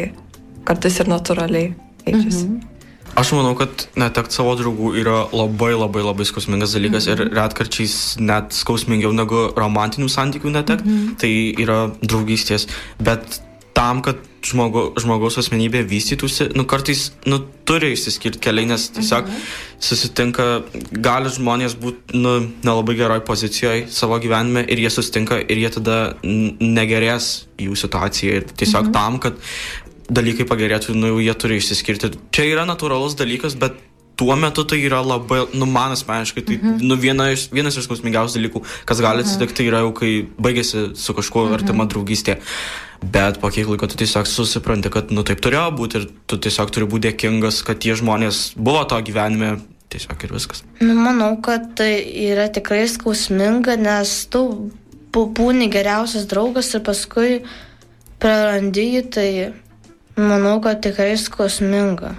kartais 0.68 1.02
ir 1.02 1.10
natūraliai 1.10 1.74
keičiasi. 2.06 2.46
Mhm. 2.46 2.73
Aš 3.16 3.32
manau, 3.38 3.54
kad 3.58 3.86
netekti 4.00 4.34
savo 4.34 4.56
draugų 4.58 4.96
yra 4.98 5.18
labai 5.30 5.74
labai 5.76 6.02
labai 6.02 6.26
skausmingas 6.26 6.74
dalykas 6.74 7.06
mm 7.06 7.12
-hmm. 7.12 7.22
ir 7.22 7.26
mhm. 7.26 7.36
retkarčiais 7.38 7.96
net 8.20 8.54
skausmingiau 8.54 9.14
negu 9.14 9.54
romantinių 9.58 10.10
santykių 10.10 10.50
netekti. 10.50 10.90
Mm 10.90 10.98
-hmm. 10.98 11.18
Tai 11.22 11.34
yra 11.64 11.80
draugystės. 12.02 12.68
Bet 13.00 13.42
tam, 13.74 14.02
kad 14.02 14.16
žmogu, 14.46 14.94
žmogaus 15.00 15.38
asmenybė 15.42 15.84
vystytųsi, 15.88 16.50
nu 16.58 16.66
kartais 16.70 17.12
nu, 17.30 17.40
turi 17.68 17.94
išsiskirti 17.96 18.42
keliai, 18.44 18.68
nes 18.68 18.90
tiesiog 18.96 19.30
mhm. 19.30 19.46
susitinka, 19.80 20.48
gali 20.92 21.32
žmonės 21.34 21.78
būti 21.80 22.20
nu, 22.20 22.36
nelabai 22.66 22.96
geroj 23.00 23.24
pozicijoje 23.28 23.88
savo 23.94 24.20
gyvenime 24.24 24.66
ir 24.68 24.84
jie 24.84 24.92
susitinka 24.94 25.40
ir 25.48 25.64
jie 25.64 25.72
tada 25.78 25.98
negerės 26.24 27.48
jų 27.62 27.78
situacija. 27.80 28.42
Ir 28.42 28.50
tiesiog 28.52 28.90
mhm. 28.90 28.94
tam, 28.94 29.20
kad 29.24 29.40
dalykai 30.10 30.46
pagerėtų, 30.50 30.96
nu 30.98 31.14
jau 31.14 31.24
jie 31.24 31.34
turi 31.40 31.58
išsiskirti. 31.62 32.14
Čia 32.36 32.48
yra 32.50 32.68
natūralus 32.68 33.18
dalykas, 33.20 33.56
bet 33.60 33.80
tuo 34.20 34.36
metu 34.38 34.64
tai 34.64 34.80
yra 34.86 35.02
labai, 35.02 35.44
nu 35.58 35.66
man 35.66 35.96
asmeniškai, 35.96 36.46
tai 36.46 36.58
mhm. 36.60 36.82
nu, 36.86 36.98
viena 37.02 37.32
iš, 37.34 37.48
vienas 37.54 37.78
iš 37.78 37.88
skausmingiausių 37.88 38.40
dalykų, 38.40 38.64
kas 38.90 39.02
gali 39.04 39.24
mhm. 39.24 39.30
atsitikti, 39.30 39.60
tai 39.60 39.70
yra 39.72 39.84
jau 39.86 39.94
kai 39.98 40.14
baigėsi 40.38 40.92
su 41.00 41.16
kažkuo 41.18 41.48
mhm. 41.48 41.58
artima 41.60 41.88
draugystė. 41.90 42.40
Bet 43.04 43.42
po 43.42 43.50
kiek 43.52 43.68
laiko 43.68 43.90
tu 43.92 43.98
tiesiog 44.00 44.30
susipranti, 44.30 44.88
kad 44.94 45.10
nu 45.12 45.26
taip 45.28 45.42
turėjo 45.44 45.74
būti 45.76 46.00
ir 46.00 46.06
tu 46.30 46.38
tiesiog 46.40 46.72
turi 46.72 46.88
būti 46.88 47.10
dėkingas, 47.10 47.60
kad 47.68 47.82
tie 47.84 47.98
žmonės 48.00 48.54
buvo 48.56 48.86
to 48.88 49.02
gyvenime 49.04 49.58
tiesiog 49.92 50.24
ir 50.24 50.32
viskas. 50.38 50.64
Nu, 50.80 50.96
manau, 50.96 51.34
kad 51.44 51.74
tai 51.78 51.98
yra 52.24 52.48
tikrai 52.54 52.86
skausminga, 52.88 53.76
nes 53.82 54.16
tu 54.32 54.46
būni 55.14 55.68
geriausias 55.74 56.26
draugas 56.32 56.72
ir 56.74 56.86
paskui 56.86 57.42
prarandi 58.24 58.88
jį, 58.96 59.04
tai 59.14 59.28
Manau, 60.20 60.60
kad 60.62 60.84
tikrai 60.86 61.16
skausminga. 61.18 62.14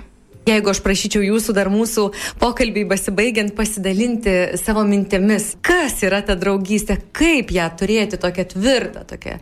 Jeigu 0.44 0.68
aš 0.74 0.82
prašyčiau 0.84 1.22
jūsų 1.24 1.54
dar 1.56 1.70
mūsų 1.72 2.02
pokalbį 2.42 2.82
pasibaigiant 2.90 3.54
pasidalinti 3.56 4.58
savo 4.60 4.82
mintimis, 4.84 5.54
kas 5.64 6.02
yra 6.04 6.20
ta 6.26 6.36
draugystė, 6.36 6.98
kaip 7.16 7.54
ją 7.54 7.70
turėti 7.80 8.18
tokią 8.20 8.44
tvirtą, 8.50 9.06
tokią 9.08 9.38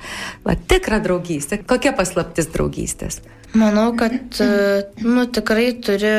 va, 0.47 0.55
tikrą 0.55 1.01
draugystę, 1.03 1.59
kokia 1.67 1.91
paslaptis 1.99 2.53
draugystės? 2.55 3.19
Manau, 3.59 3.89
kad 3.99 4.39
nu, 5.03 5.27
tikrai 5.27 5.73
turi 5.83 6.15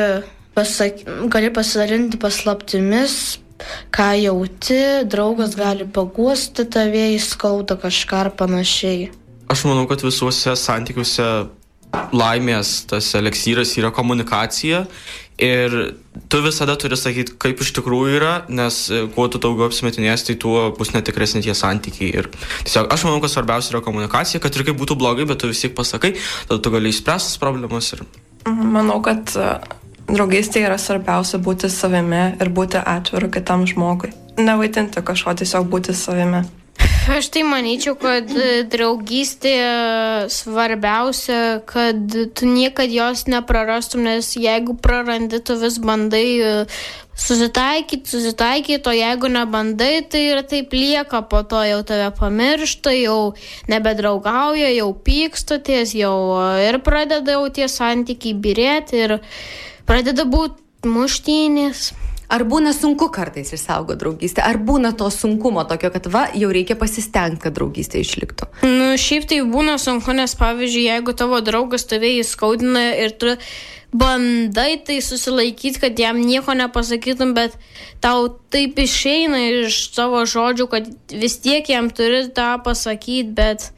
pasak... 0.54 1.00
gali 1.32 1.48
pasidalinti 1.54 2.20
paslaptimis, 2.20 3.38
ką 3.94 4.12
jauti, 4.20 4.80
draugas 5.08 5.56
gali 5.56 5.88
paguosti 5.88 6.68
tave, 6.68 7.08
įskauda 7.16 7.80
kažką 7.80 8.24
ar 8.26 8.34
panašiai. 8.36 9.08
Aš 9.48 9.64
manau, 9.64 9.88
kad 9.88 10.04
visuose 10.04 10.52
santykiuose 10.60 11.28
laimės 12.14 12.84
tas 12.90 13.12
eleksyras 13.18 13.74
yra 13.78 13.90
komunikacija 13.94 14.84
ir 15.38 15.94
tu 16.28 16.40
visada 16.42 16.76
turi 16.78 16.96
sakyti, 16.98 17.34
kaip 17.42 17.60
iš 17.62 17.72
tikrųjų 17.74 18.16
yra, 18.18 18.34
nes 18.48 18.78
e, 18.90 19.04
kuo 19.14 19.26
tu 19.28 19.40
daugiau 19.42 19.66
apsimetinės, 19.66 20.26
tai 20.28 20.36
tuo 20.40 20.68
bus 20.78 20.92
netikresni 20.94 21.42
tie 21.42 21.54
santykiai. 21.58 22.12
Ir 22.14 22.28
tiesiog 22.66 22.92
aš 22.94 23.06
manau, 23.08 23.20
kad 23.24 23.32
svarbiausia 23.32 23.74
yra 23.74 23.82
komunikacija, 23.84 24.42
kad 24.42 24.54
ir 24.54 24.66
kaip 24.68 24.78
būtų 24.78 24.98
blogai, 25.00 25.26
bet 25.26 25.42
tu 25.42 25.50
vis 25.50 25.64
tiek 25.64 25.74
pasakai, 25.74 26.14
tada 26.48 26.60
tu 26.62 26.74
gali 26.74 26.92
išspręsti 26.94 27.40
problemas. 27.42 27.90
Ir... 27.96 28.04
Mhm, 28.46 28.74
manau, 28.78 29.00
kad 29.04 29.34
e, 29.34 29.48
draugystėje 30.10 30.68
yra 30.70 30.78
svarbiausia 30.78 31.42
būti 31.42 31.70
savimi 31.72 32.26
ir 32.38 32.52
būti 32.54 32.78
atviru 32.78 33.32
kitam 33.34 33.66
žmogui. 33.70 34.14
Nevaidinti 34.38 35.02
kažko, 35.02 35.34
tiesiog 35.42 35.66
būti 35.70 35.94
savimi. 35.98 36.44
Aš 37.04 37.26
tai 37.28 37.42
manyčiau, 37.44 37.98
kad 38.00 38.30
e, 38.32 38.62
draugystė 38.64 39.52
svarbiausia, 40.32 41.60
kad 41.68 42.14
tu 42.32 42.48
niekad 42.48 42.88
jos 42.88 43.26
neprarastum, 43.28 44.06
nes 44.06 44.30
jeigu 44.40 44.72
prarandi, 44.80 45.36
tu 45.44 45.52
vis 45.60 45.76
bandai 45.84 46.24
e, 46.40 46.52
susitaikyti, 47.12 48.08
susitaikyti, 48.08 48.88
o 48.88 48.94
jeigu 48.96 49.28
nebandai, 49.28 50.00
tai 50.08 50.22
ir 50.30 50.40
taip 50.48 50.72
lieka, 50.72 51.20
po 51.28 51.42
to 51.44 51.60
jau 51.68 51.82
tave 51.84 52.08
pamiršta, 52.16 52.94
jau 52.96 53.34
nebedraugauja, 53.68 54.72
jau 54.72 54.88
pykstoties, 55.04 55.92
jau 56.00 56.16
e, 56.38 56.70
ir 56.70 56.80
pradeda 56.88 57.36
jau 57.36 57.44
tie 57.52 57.68
santykiai 57.68 58.32
birėti 58.48 59.04
ir 59.04 59.18
pradeda 59.84 60.24
būti 60.24 60.88
muštynės. 60.88 61.90
Ar 62.32 62.44
būna 62.48 62.72
sunku 62.72 63.10
kartais 63.12 63.52
išsaugo 63.52 63.96
draugystę, 64.00 64.42
ar 64.44 64.56
būna 64.56 64.94
to 64.96 65.10
sunkumo 65.12 65.66
tokio, 65.68 65.90
kad 65.92 66.08
va, 66.12 66.24
jau 66.32 66.48
reikia 66.54 66.76
pasistengti, 66.80 67.42
kad 67.44 67.56
draugystė 67.58 68.00
išliktų? 68.00 68.48
Nu, 68.64 68.94
šiaip 69.00 69.28
tai 69.30 69.42
būna 69.48 69.76
sunku, 69.82 70.14
nes 70.16 70.36
pavyzdžiui, 70.40 70.88
jeigu 70.88 71.14
tavo 71.18 71.40
draugas 71.44 71.84
tave 71.90 72.14
įskaudina 72.22 72.86
ir 73.04 73.12
tu 73.20 73.36
bandai 73.94 74.80
tai 74.86 74.98
susilaikyti, 75.04 75.78
kad 75.84 76.00
jam 76.00 76.18
nieko 76.18 76.56
nepasakytum, 76.58 77.36
bet 77.36 77.54
tau 78.02 78.26
taip 78.50 78.80
išeina 78.82 79.38
iš 79.62 79.78
savo 79.94 80.24
žodžių, 80.26 80.68
kad 80.72 80.90
vis 81.12 81.38
tiek 81.44 81.68
jam 81.70 81.92
turi 81.94 82.24
tą 82.34 82.56
pasakyti, 82.64 83.30
bet 83.36 83.70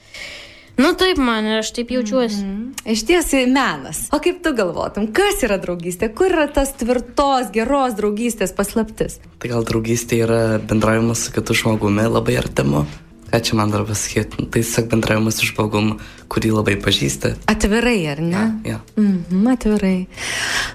Nu 0.76 0.92
taip 0.92 1.16
man 1.16 1.47
ir 1.49 1.62
aš 1.62 1.71
taip 1.73 1.90
jaučiuosi. 1.90 2.42
Mm 2.42 2.56
-hmm. 2.56 2.92
Iš 2.92 3.06
ties 3.06 3.33
menas. 3.33 4.09
O 4.12 4.18
kaip 4.18 4.42
tu 4.42 4.52
galvotum, 4.52 5.12
kas 5.12 5.42
yra 5.42 5.56
draugystė? 5.59 6.14
Kur 6.14 6.26
yra 6.26 6.47
tas 6.52 6.73
tvirtos, 6.76 7.50
geros 7.52 7.95
draugystės 7.95 8.52
paslaptis? 8.52 9.18
Tai 9.38 9.49
gal 9.49 9.64
draugystė 9.64 10.21
yra 10.26 10.59
bendravimas 10.59 11.25
su 11.25 11.33
kitu 11.33 11.54
žmogumi 11.54 12.09
labai 12.09 12.37
artimu 12.37 12.87
ką 13.30 13.40
čia 13.42 13.56
man 13.59 13.71
dar 13.71 13.85
pasakyti, 13.87 14.47
tai 14.50 14.62
tiesiog 14.62 14.88
bendravimas 14.90 15.38
su 15.40 15.49
žmogum, 15.49 15.97
kurį 16.33 16.52
labai 16.54 16.76
pažįsti. 16.83 17.33
Atvirai, 17.50 17.99
ar 18.12 18.23
ne? 18.23 18.33
Ja, 18.37 18.47
ja. 18.71 18.78
Mhm, 18.97 19.45
atvirai. 19.52 20.06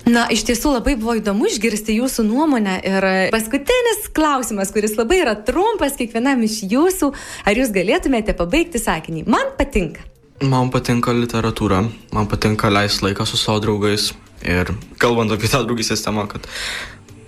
Na, 0.10 0.28
iš 0.34 0.44
tiesų 0.50 0.76
labai 0.76 0.98
buvo 1.00 1.16
įdomu 1.20 1.48
išgirsti 1.50 1.98
jūsų 2.00 2.26
nuomonę 2.28 2.78
ir 2.88 3.10
paskutinis 3.34 4.08
klausimas, 4.16 4.74
kuris 4.76 4.98
labai 5.00 5.22
yra 5.24 5.36
trumpas 5.48 5.98
kiekvienam 6.00 6.44
iš 6.48 6.62
jūsų, 6.72 7.12
ar 7.48 7.62
jūs 7.62 7.74
galėtumėte 7.76 8.36
pabaigti 8.38 8.82
sakinį? 8.82 9.26
Man 9.32 9.54
patinka. 9.60 10.08
Man 10.42 10.72
patinka 10.74 11.14
literatūra, 11.14 11.84
man 12.16 12.28
patinka 12.28 12.72
leisti 12.74 13.06
laiką 13.06 13.28
su 13.30 13.38
savo 13.38 13.62
draugais 13.62 14.12
ir 14.42 14.72
kalbant 15.02 15.32
apie 15.32 15.50
tą 15.52 15.62
draugystės 15.68 16.02
temą, 16.02 16.26
kad 16.32 16.48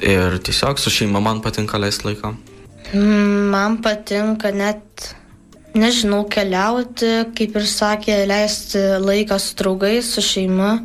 ir 0.02 0.40
tiesiog 0.42 0.82
su 0.82 0.92
šeima 0.94 1.22
man 1.24 1.44
patinka 1.46 1.78
leisti 1.80 2.10
laiką. 2.10 2.34
Man 2.94 3.80
patinka 3.82 4.52
net, 4.54 5.16
nežinau, 5.74 6.28
keliauti, 6.30 7.14
kaip 7.34 7.56
ir 7.58 7.66
sakė, 7.66 8.20
leisti 8.30 8.82
laiką 9.02 9.40
su 9.42 9.56
draugais, 9.58 10.12
su 10.14 10.22
šeima, 10.22 10.76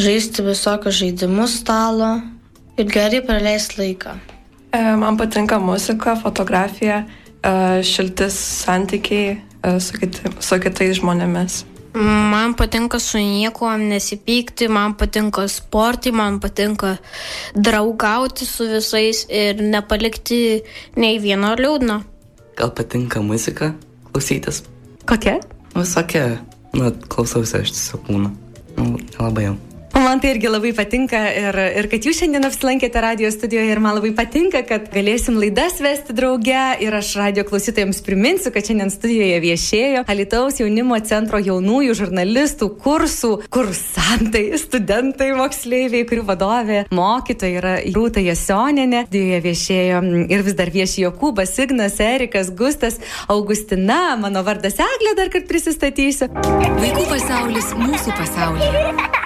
žaisti 0.00 0.44
visokius 0.44 0.98
žaidimus 1.00 1.56
stalo 1.62 2.18
ir 2.76 2.92
gerai 2.92 3.22
praleisti 3.24 3.80
laiką. 3.80 4.18
E, 4.76 4.82
man 5.00 5.16
patinka 5.16 5.58
muzika, 5.58 6.14
fotografija 6.20 7.02
e, 7.06 7.54
šiltis 7.88 8.36
santykiai 8.60 9.32
e, 9.32 9.74
su, 9.80 9.96
kiti, 9.96 10.36
su 10.44 10.60
kitais 10.60 11.00
žmonėmis. 11.00 11.62
Man 11.94 12.54
patinka 12.54 12.98
su 12.98 13.18
niekuo 13.18 13.76
nesipykti, 13.76 14.68
man 14.68 14.94
patinka 14.94 15.48
sportai, 15.48 16.12
man 16.12 16.40
patinka 16.40 16.96
draugauti 17.54 18.46
su 18.46 18.68
visais 18.70 19.24
ir 19.28 19.62
nepalikti 19.62 20.62
nei 20.96 21.18
vieno 21.18 21.54
liūdno. 21.58 22.00
Gal 22.56 22.70
patinka 22.76 23.22
muzika 23.22 23.72
klausytis? 24.12 24.62
Kokia? 25.06 25.40
Visokia. 25.74 26.38
Nu, 26.72 26.92
klausausi 27.10 27.58
aš 27.58 27.74
tiesiog 27.74 28.06
būna. 28.06 28.30
Nu, 28.76 28.94
labai 29.18 29.48
jau. 29.48 29.56
Man 30.00 30.20
tai 30.20 30.30
irgi 30.32 30.48
labai 30.48 30.70
patinka 30.72 31.18
ir, 31.36 31.56
ir 31.76 31.86
kad 31.92 32.06
jūs 32.08 32.22
šiandien 32.22 32.46
apsilankėte 32.48 33.02
radio 33.04 33.28
studijoje 33.32 33.74
ir 33.74 33.80
man 33.84 33.98
labai 33.98 34.14
patinka, 34.16 34.62
kad 34.64 34.86
galėsim 34.94 35.36
laidas 35.36 35.76
vesti 35.84 36.14
drauge 36.16 36.62
ir 36.80 36.96
aš 36.96 37.10
radio 37.20 37.44
klausytojams 37.44 38.00
priminsiu, 38.06 38.48
kad 38.54 38.64
šiandien 38.64 38.88
studijoje 38.94 39.36
viešėjo 39.44 40.06
Alitaus 40.08 40.62
jaunimo 40.62 40.96
centro 41.04 41.36
jaunųjų 41.44 41.98
žurnalistų 42.00 42.70
kursų 42.80 43.32
kursantai, 43.52 44.46
studentai, 44.62 45.34
moksleiviai, 45.36 46.08
kurių 46.08 46.24
vadovė 46.32 46.80
mokytoja 46.96 47.60
yra 47.60 47.76
Rūta 47.92 48.24
Jasioninė. 48.24 49.04
Studijoje 49.10 49.44
viešėjo 49.50 50.02
ir 50.32 50.48
vis 50.48 50.56
dar 50.56 50.72
vieši 50.72 51.04
Jokūbas, 51.04 51.56
Ignas, 51.60 52.00
Erikas, 52.00 52.48
Gustas, 52.56 53.02
Augustina, 53.28 54.16
mano 54.16 54.46
vardas 54.48 54.80
Eglė, 54.80 55.12
dar 55.20 55.28
kartą 55.28 55.52
prisistatysiu. 55.52 56.32
Vaikų 56.80 57.08
pasaulis 57.12 57.74
mūsų 57.76 58.16
pasaulyje. 58.16 59.19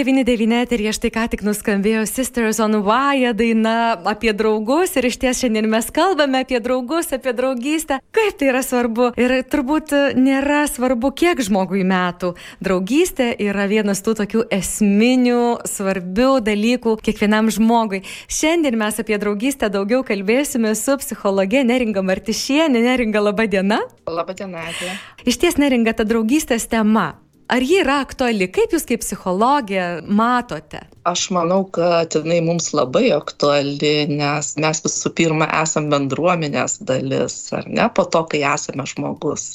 FM99 0.00 0.80
ir 0.80 0.94
štai 0.96 1.10
ką 1.12 1.22
tik 1.28 1.42
nuskambėjo 1.44 2.06
Sisters 2.08 2.56
on 2.64 2.78
Wire 2.86 3.34
daina 3.36 3.98
apie 4.08 4.32
draugus 4.32 4.94
ir 4.96 5.04
iš 5.10 5.18
ties 5.20 5.42
šiandien 5.42 5.68
mes 5.68 5.90
kalbame 5.92 6.40
apie 6.40 6.56
draugus, 6.64 7.10
apie 7.12 7.34
draugystę. 7.36 7.98
Kaip 8.16 8.38
tai 8.40 8.48
yra 8.48 8.62
svarbu 8.64 9.10
ir 9.20 9.34
turbūt 9.52 9.92
nėra 10.16 10.62
svarbu, 10.72 11.12
kiek 11.12 11.44
žmogui 11.44 11.84
metų. 11.84 12.32
Draugystė 12.64 13.28
yra 13.44 13.68
vienas 13.68 14.00
tų 14.00 14.16
tokių 14.22 14.48
esminių, 14.56 15.68
svarbių 15.68 16.32
dalykų 16.48 16.96
kiekvienam 17.04 17.52
žmogui. 17.52 18.00
Šiandien 18.24 18.80
mes 18.80 19.04
apie 19.04 19.20
draugystę 19.20 19.68
daugiau 19.68 20.00
kalbėsime 20.06 20.72
su 20.80 20.96
psichologe 21.02 21.60
Neringa 21.68 22.00
Martišienė. 22.00 22.86
Neringa, 22.88 23.20
laba 23.28 23.44
diena. 23.44 23.82
Labą 24.08 24.32
dieną, 24.38 24.64
Eglė. 24.72 24.94
Iš 25.28 25.44
ties 25.44 25.60
neringa 25.60 25.92
ta 25.92 26.08
draugystės 26.08 26.70
tema. 26.72 27.10
Ar 27.50 27.64
ji 27.66 27.80
yra 27.82 27.96
aktuali? 28.04 28.46
Kaip 28.54 28.70
jūs 28.76 28.84
kaip 28.86 29.00
psichologė 29.02 29.84
matote? 30.06 30.84
Aš 31.10 31.24
manau, 31.34 31.64
kad 31.74 32.14
jinai 32.14 32.38
mums 32.46 32.68
labai 32.76 33.08
aktuali, 33.16 34.06
nes 34.06 34.52
mes 34.62 34.82
visų 34.84 35.10
pirma 35.18 35.48
esame 35.58 35.90
bendruomenės 35.96 36.78
dalis, 36.86 37.40
ar 37.56 37.66
ne, 37.66 37.88
po 37.96 38.04
to, 38.06 38.22
kai 38.30 38.44
esame 38.52 38.86
žmogus. 38.86 39.48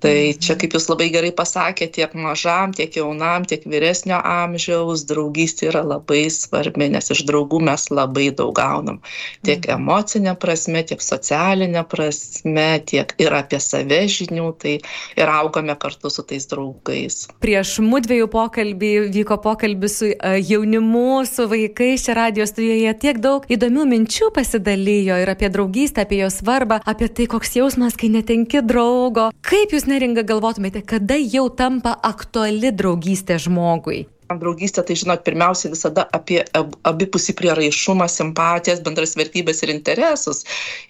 Tai 0.00 0.32
čia, 0.40 0.56
kaip 0.56 0.72
jūs 0.76 0.88
labai 0.88 1.10
gerai 1.12 1.30
pasakėte, 1.36 1.92
tiek 1.98 2.14
mažam, 2.16 2.72
tiek 2.76 2.94
jaunam, 2.96 3.44
tiek 3.48 3.66
vyresnio 3.68 4.16
amžiaus 4.24 5.04
draugystė 5.08 5.68
yra 5.68 5.82
labai 5.84 6.22
svarbi, 6.32 6.88
nes 6.94 7.12
iš 7.12 7.26
draugų 7.28 7.60
mes 7.68 7.84
labai 7.92 8.30
daug 8.32 8.54
gaunam. 8.56 9.00
Tiek 9.44 9.60
mhm. 9.60 9.76
emocinė 9.76 10.34
prasme, 10.40 10.82
tiek 10.88 11.04
socialinė 11.04 11.84
prasme, 11.90 12.68
tiek 12.88 13.12
ir 13.20 13.36
apie 13.36 13.60
save 13.60 14.00
žinių, 14.08 14.48
tai 14.62 14.78
ir 15.20 15.32
augame 15.32 15.76
kartu 15.80 16.08
su 16.12 16.24
tais 16.24 16.48
draugais. 16.48 17.26
Prieš 17.44 17.76
mudviejų 17.84 18.30
pokalbį 18.32 18.92
vyko 19.12 19.36
pokalbis 19.44 19.98
su 20.00 20.10
e, 20.14 20.32
jaunimu, 20.40 21.26
su 21.28 21.44
vaikais 21.50 22.06
čia 22.06 22.16
radijos 22.16 22.54
studijoje. 22.54 22.96
Tiek 23.04 23.20
daug 23.20 23.44
įdomių 23.52 23.84
minčių 23.92 24.30
pasidalijo 24.32 25.20
ir 25.20 25.34
apie 25.34 25.52
draugystę, 25.52 26.06
apie 26.06 26.22
jos 26.22 26.40
svarbą, 26.40 26.80
apie 26.88 27.10
tai, 27.12 27.28
koks 27.30 27.56
jausmas, 27.60 28.00
kai 28.00 28.08
netenki 28.16 28.64
draugo. 28.64 29.28
Kaip 29.44 29.76
jūs 29.76 29.89
neringa 29.90 30.24
galvotumėte, 30.26 30.82
kada 30.86 31.18
jau 31.18 31.48
tampa 31.52 31.96
aktuali 32.06 32.72
draugystė 32.72 33.38
žmogui? 33.42 34.06
Draugystė, 34.30 34.84
tai 34.86 34.94
žinot, 34.94 35.24
pirmiausia 35.26 35.72
visada 35.72 36.04
apie 36.14 36.44
abipusį 36.86 37.34
prieraišumą, 37.40 38.06
simpatijas, 38.06 38.82
bendras 38.86 39.16
vertybės 39.18 39.64
ir 39.66 39.74
interesus. 39.74 40.44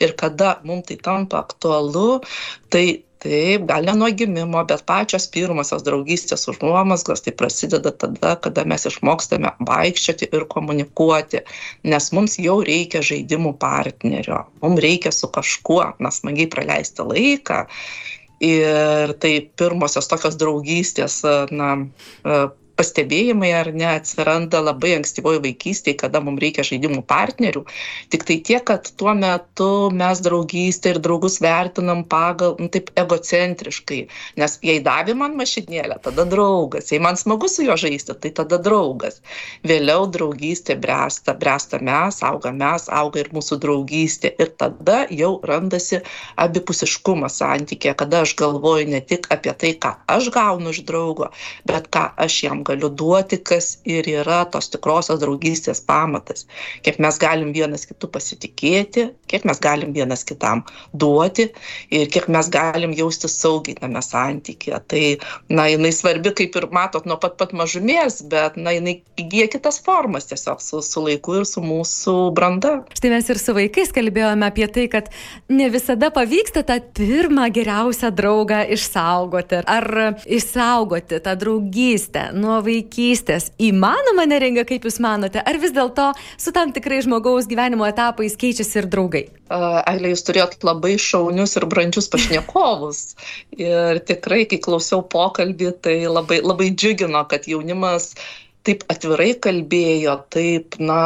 Ir 0.04 0.12
kada 0.20 0.58
mums 0.68 0.90
tai 0.90 0.98
tampa 1.00 1.40
aktualu, 1.40 2.20
tai 2.68 3.00
taip 3.20 3.66
gal 3.68 3.84
ne 3.84 3.94
nuo 4.00 4.08
gimimo 4.16 4.62
bet 4.68 4.84
pačios 4.88 5.26
pirmosios 5.34 5.84
draugystės 5.84 6.46
užuomazgos 6.52 7.24
tai 7.24 7.34
prasideda 7.36 7.92
tada 8.02 8.34
kada 8.44 8.64
mes 8.72 8.86
išmokstame 8.88 9.52
vaikščioti 9.70 10.30
ir 10.36 10.46
komunikuoti 10.54 11.42
nes 11.92 12.08
mums 12.16 12.38
jau 12.40 12.56
reikia 12.70 13.04
žaidimų 13.10 13.52
partnerio 13.64 14.40
mum 14.62 14.78
reikia 14.86 15.12
su 15.16 15.28
kažkuo 15.36 15.82
na 16.06 16.12
smagiai 16.16 16.48
praleisti 16.54 17.06
laiką 17.12 17.60
ir 18.40 19.12
tai 19.22 19.32
pirmosios 19.60 20.08
tokios 20.08 20.38
draugystės 20.40 21.20
na 21.52 21.70
pastebėjimai 22.80 23.50
ar 23.60 23.70
ne 23.76 23.88
atsiranda 23.92 24.62
labai 24.64 24.94
ankstyvoj 24.96 25.40
vaikystėj 25.44 25.98
kada 26.00 26.22
mum 26.24 26.38
reikia 26.40 26.64
žaidimų 26.66 27.02
partnerių. 27.10 27.64
Tiktai 28.12 28.38
tiek 28.48 28.64
kad 28.70 28.88
tuo 29.00 29.12
metu 29.16 29.90
mes 29.92 30.22
draugystę 30.24 30.94
ir 30.94 31.00
draugus 31.04 31.40
vertinam 31.44 32.02
pagal 32.08 32.56
nu 32.60 32.70
taip 32.72 32.90
egocentriškai. 33.00 34.00
Nes 34.40 34.56
jei 34.64 34.80
davė 34.84 35.16
man 35.22 35.36
mašinėlę 35.38 36.00
tada 36.04 36.24
draugas. 36.28 36.90
Jei 36.92 37.02
man 37.02 37.20
smagu 37.20 37.50
su 37.52 37.66
juo 37.66 37.76
žaisti 37.80 38.16
tai 38.22 38.32
tada 38.40 38.60
draugas. 38.62 39.20
Vėliau 39.66 40.08
draugystė 40.16 40.78
bręsta 40.80 41.36
bręsta 41.36 41.82
mes 41.84 42.22
augam 42.26 42.58
mes 42.60 42.88
auga 42.88 43.24
ir 43.24 43.32
mūsų 43.36 43.60
draugystė. 43.64 44.32
Ir 44.40 44.54
tada 44.60 45.02
jau 45.12 45.34
randasi 45.46 46.00
abipusiškumas 46.40 47.40
santykyje 47.42 47.94
kada 48.00 48.24
aš 48.24 48.34
galvoju 48.40 48.88
ne 48.88 49.00
tik 49.00 49.28
apie 49.34 49.52
tai 49.62 49.74
ką 49.84 49.94
aš 50.16 50.30
gaunu 50.34 50.72
iš 50.74 50.82
draugo 50.88 51.30
bet 51.68 51.88
ką 51.94 52.06
aš 52.24 52.42
jam 52.46 52.64
galiu 52.70 52.90
duoti, 53.02 53.40
kas 53.42 53.74
ir 53.88 54.08
yra 54.10 54.44
tos 54.52 54.70
tikrosios 54.72 55.20
draugystės 55.22 55.82
pamatas. 55.86 56.46
Kiek 56.86 57.00
mes 57.02 57.18
galim 57.20 57.52
vienas 57.56 57.86
kitų 57.90 58.10
pasitikėti, 58.14 59.08
kiek 59.30 59.46
mes 59.48 59.60
galim 59.62 59.94
vienas 59.96 60.24
kitam 60.26 60.64
duoti 60.94 61.50
ir 61.94 62.10
kiek 62.12 62.28
mes 62.32 62.50
galim 62.52 62.94
jausti 62.96 63.30
saugiai 63.30 63.78
tame 63.80 64.02
santykėje. 64.04 64.80
Tai, 64.90 65.04
na, 65.52 65.66
jinai 65.70 65.92
svarbi, 65.94 66.32
kaip 66.36 66.56
ir 66.58 66.68
matot, 66.74 67.06
nuo 67.08 67.18
pat 67.20 67.36
pat 67.40 67.54
mažumės, 67.56 68.20
bet, 68.30 68.56
na, 68.60 68.74
jinai 68.76 69.00
įgyja 69.20 69.48
kitas 69.56 69.80
formas 69.84 70.28
tiesiog 70.30 70.62
su, 70.64 70.82
su 70.84 71.04
laiku 71.04 71.40
ir 71.40 71.46
su 71.48 71.62
mūsų 71.64 72.16
branda. 72.36 72.76
Štai 72.96 73.12
mes 73.14 73.30
ir 73.32 73.40
su 73.40 73.54
vaikais 73.56 73.92
kalbėjome 73.96 74.48
apie 74.48 74.68
tai, 74.72 74.86
kad 74.92 75.10
ne 75.52 75.70
visada 75.72 76.10
pavyksta 76.14 76.64
tą 76.66 76.78
pirmą 76.96 77.48
geriausią 77.54 78.12
draugą 78.16 78.62
išsaugoti. 78.76 79.62
Ar 79.70 79.86
išsaugoti 80.26 81.20
tą 81.24 81.36
draugystę 81.40 82.30
nuo 82.36 82.59
vaikystės 82.66 83.50
įmanoma 83.62 84.26
neringa, 84.30 84.64
kaip 84.68 84.86
Jūs 84.88 85.00
manote, 85.02 85.42
ar 85.42 85.58
vis 85.62 85.74
dėlto 85.76 86.10
su 86.40 86.52
tam 86.56 86.74
tikrai 86.76 87.00
žmogaus 87.04 87.48
gyvenimo 87.50 87.86
etapais 87.88 88.36
keičiasi 88.40 88.82
ir 88.82 88.90
draugai? 88.92 89.24
Eglė, 89.50 90.12
Jūs 90.14 90.26
turėjot 90.28 90.58
labai 90.66 90.96
šaunius 91.00 91.56
ir 91.58 91.66
brandžius 91.70 92.10
pašnekovus. 92.12 93.02
Ir 93.58 94.02
tikrai, 94.08 94.44
kai 94.50 94.60
klausiau 94.62 95.02
pokalbį, 95.02 95.72
tai 95.84 95.96
labai, 96.10 96.40
labai 96.44 96.70
džiugino, 96.74 97.24
kad 97.30 97.48
jaunimas 97.50 98.14
taip 98.66 98.84
atvirai 98.92 99.32
kalbėjo, 99.40 100.16
taip, 100.32 100.76
na, 100.82 101.00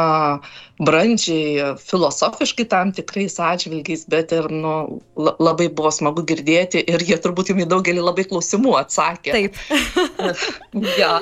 brandžiai, 0.79 1.75
filosofiškai 1.79 2.65
tam 2.71 2.91
tikrais 2.95 3.37
atžvilgiais, 3.39 4.05
bet 4.11 4.33
ir 4.35 4.49
nu, 4.51 4.99
labai 5.15 5.69
buvo 5.71 5.91
smagu 5.93 6.25
girdėti 6.27 6.83
ir 6.83 7.03
jie 7.07 7.17
turbūt 7.21 7.51
jums 7.51 7.63
į 7.63 7.69
daugelį 7.71 8.03
labai 8.03 8.25
klausimų 8.27 8.75
atsakė. 8.81 9.35
Taip. 9.35 9.59
ja, 10.99 11.13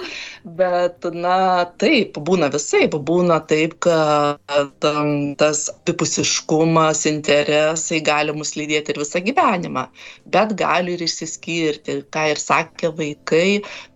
bet, 0.44 1.06
na, 1.14 1.38
taip, 1.82 2.18
būna 2.18 2.50
visai, 2.54 2.88
būna 2.90 3.40
taip, 3.50 3.78
kad 3.86 4.90
um, 4.90 5.14
tas 5.38 5.68
apipusiškumas, 5.76 7.06
interesai 7.10 8.02
gali 8.06 8.34
mus 8.34 8.56
lydėti 8.58 8.96
ir 8.96 9.04
visą 9.06 9.22
gyvenimą, 9.24 9.88
bet 10.34 10.58
gali 10.58 10.98
ir 10.98 11.06
išsiskirti, 11.06 12.02
ką 12.14 12.30
ir 12.34 12.42
sakė 12.42 12.94
vaikai, 12.98 13.48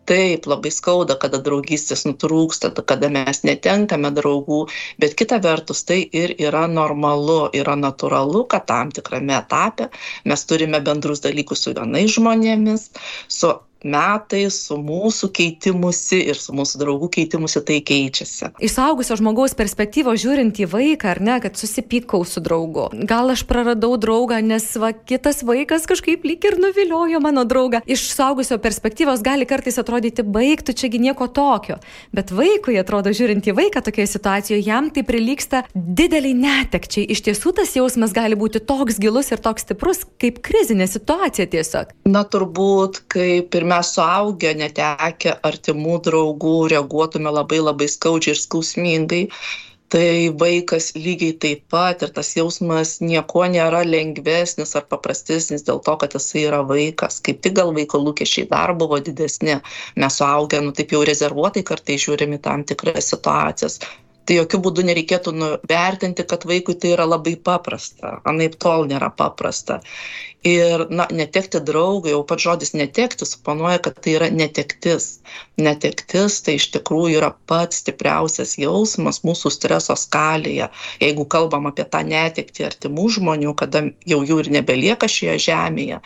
taip 0.07 0.47
labai 0.47 0.71
skauda 0.71 1.17
kada 1.19 1.39
draugystės 1.43 2.05
nutrūksta 2.07 2.71
kada 2.87 3.09
mes 3.11 3.43
netenkame 3.47 4.11
draugų 4.15 4.61
bet 5.03 5.17
kita 5.19 5.39
vertus 5.43 5.46
tai 5.88 5.99
ir 6.21 6.33
yra 6.47 6.65
normalu 6.71 7.38
yra 7.62 7.75
natūralu 7.79 8.43
kad 8.53 8.65
tam 8.71 8.91
tikrame 8.95 9.38
etape 9.39 9.89
mes 10.31 10.45
turime 10.49 10.81
bendrus 10.89 11.23
dalykus 11.25 11.63
su 11.67 11.75
vienais 11.77 12.13
žmonėmis 12.17 12.89
su 13.39 13.53
metais 13.83 14.57
su 14.67 14.77
mūsų 14.81 15.29
keitimusi 15.35 16.19
ir 16.31 16.39
su 16.39 16.55
mūsų 16.55 16.81
draugų 16.81 17.09
keitimusi 17.17 17.61
tai 17.67 17.79
keičiasi. 17.85 18.51
Iš 18.63 18.75
saugusio 18.77 19.17
žmogaus 19.19 19.55
perspektyvos 19.57 20.21
žiūrint 20.23 20.61
į 20.63 20.69
vaiką, 20.71 21.13
ar 21.15 21.21
ne, 21.23 21.37
kad 21.43 21.57
susipykau 21.59 22.23
su 22.27 22.41
draugu. 22.43 22.87
Gal 23.09 23.33
aš 23.33 23.43
praradau 23.49 23.93
draugą, 24.01 24.39
nes 24.45 24.65
va, 24.79 24.93
kitas 24.93 25.43
vaikas 25.47 25.87
kažkaip 25.89 26.25
lyg 26.27 26.45
ir 26.47 26.57
nuviliojo 26.61 27.21
mano 27.23 27.45
draugą. 27.47 27.81
Iš 27.85 28.07
saugusio 28.15 28.59
perspektyvos 28.61 29.23
gali 29.25 29.47
kartais 29.49 29.79
atrodyti 29.81 30.25
baigtų 30.25 30.75
čiagi 30.77 31.01
nieko 31.01 31.29
tokio. 31.29 31.79
Bet 32.15 32.33
vaikui 32.35 32.77
atrodo, 32.81 33.13
žiūrint 33.15 33.47
į 33.47 33.55
vaiką 33.57 33.83
tokioje 33.85 34.09
situacijoje, 34.15 34.63
jam 34.65 34.89
tai 34.93 35.05
prilyksta 35.07 35.63
dideliai 35.73 36.35
netekčiai. 36.37 37.07
Iš 37.13 37.23
tiesų 37.29 37.53
tas 37.61 37.75
jausmas 37.77 38.15
gali 38.15 38.37
būti 38.39 38.61
toks 38.63 38.99
gilus 39.01 39.31
ir 39.33 39.41
toks 39.43 39.67
stiprus, 39.67 40.03
kaip 40.21 40.41
krizinė 40.45 40.87
situacija 40.89 41.47
tiesiog. 41.51 41.93
Na 42.09 42.23
turbūt, 42.27 43.03
kaip 43.11 43.55
ir 43.57 43.66
mes 43.71 43.93
suaugę 43.97 44.53
netekę 44.62 45.38
artimų 45.49 46.01
draugų 46.08 46.58
reaguotume 46.73 47.34
labai 47.39 47.62
labai 47.63 47.88
skaudžiai 47.93 48.36
ir 48.36 48.41
skausmingai 48.41 49.23
tai 49.89 50.30
vaikas 50.39 50.91
lygiai 50.95 51.36
taip 51.43 51.62
pat 51.71 52.01
ir 52.03 52.12
tas 52.15 52.34
jausmas 52.36 52.97
niekuo 53.01 53.45
nėra 53.51 53.84
lengvesnis 53.88 54.75
ar 54.75 54.88
paprastesnis 54.91 55.63
dėl 55.67 55.80
to 55.86 55.95
kad 56.01 56.17
jisai 56.17 56.43
yra 56.49 56.60
vaikas. 56.71 57.21
Kaip 57.23 57.39
tik 57.45 57.56
gal 57.60 57.71
vaiko 57.77 58.01
lūkesčiai 58.03 58.49
dar 58.51 58.75
buvo 58.82 58.99
didesni. 58.99 59.60
Mes 59.95 60.19
suaugę 60.19 60.60
nu 60.65 60.75
taip 60.75 60.91
jau 60.95 61.06
rezervuotai 61.08 61.63
kartais 61.71 62.03
žiūrim 62.03 62.36
į 62.36 62.41
tam 62.49 62.67
tikras 62.67 63.13
situacijas 63.13 63.80
tai 64.27 64.37
jokiu 64.41 64.59
būdu 64.65 64.83
nereikėtų 64.87 65.33
nuvertinti 65.35 66.25
kad 66.27 66.45
vaikui 66.49 66.75
tai 66.75 66.93
yra 66.95 67.07
labai 67.07 67.35
paprasta. 67.49 68.17
Anaiptol 68.27 68.87
nėra 68.91 69.09
paprasta. 69.15 69.79
Ir 70.47 70.83
na 70.93 71.07
netekti 71.11 71.59
draugo 71.65 72.11
jau 72.11 72.19
pats 72.27 72.45
žodis 72.45 72.73
netekti 72.77 73.25
suponuoja 73.27 73.79
kad 73.83 73.97
tai 74.03 74.13
yra 74.19 74.27
netektis. 74.31 75.07
Netektis 75.59 76.39
tai 76.45 76.57
iš 76.59 76.69
tikrųjų 76.75 77.17
yra 77.19 77.31
pats 77.49 77.81
stipriausias 77.81 78.55
jausmas 78.61 79.23
mūsų 79.27 79.51
streso 79.55 79.97
skalėje. 79.99 80.69
Jeigu 81.03 81.27
kalbam 81.35 81.67
apie 81.71 81.87
tą 81.89 82.03
netektį 82.07 82.67
artimų 82.69 83.07
žmonių 83.17 83.55
kada 83.59 83.87
jau 84.07 84.21
jų 84.27 84.43
ir 84.43 84.51
nebelieka 84.59 85.09
šioje 85.11 85.39
žemėje 85.49 86.03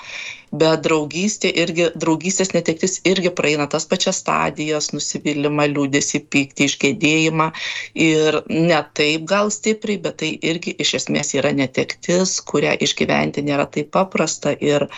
bet 0.51 0.83
draugystė 0.85 1.51
irgi 1.63 1.87
draugystės 1.95 2.53
netektis 2.55 2.99
irgi 3.07 3.31
praeina 3.35 3.67
tas 3.71 3.87
pačias 3.87 4.21
stadijas 4.23 4.91
nusivylimą 4.95 5.69
liūdesį 5.71 6.23
pyktį 6.33 6.69
išgėdėjimą. 6.69 7.49
Ir 7.95 8.41
ne 8.49 8.83
taip 8.97 9.25
gal 9.31 9.51
stipriai 9.53 10.01
bet 10.03 10.21
tai 10.23 10.35
irgi 10.51 10.75
iš 10.83 10.95
esmės 11.01 11.33
yra 11.39 11.55
netektis 11.55 12.39
kurią 12.51 12.77
išgyventi 12.87 13.45
nėra 13.47 13.67
taip 13.71 13.93
paprasta. 13.95 14.55
Ir 14.59 14.89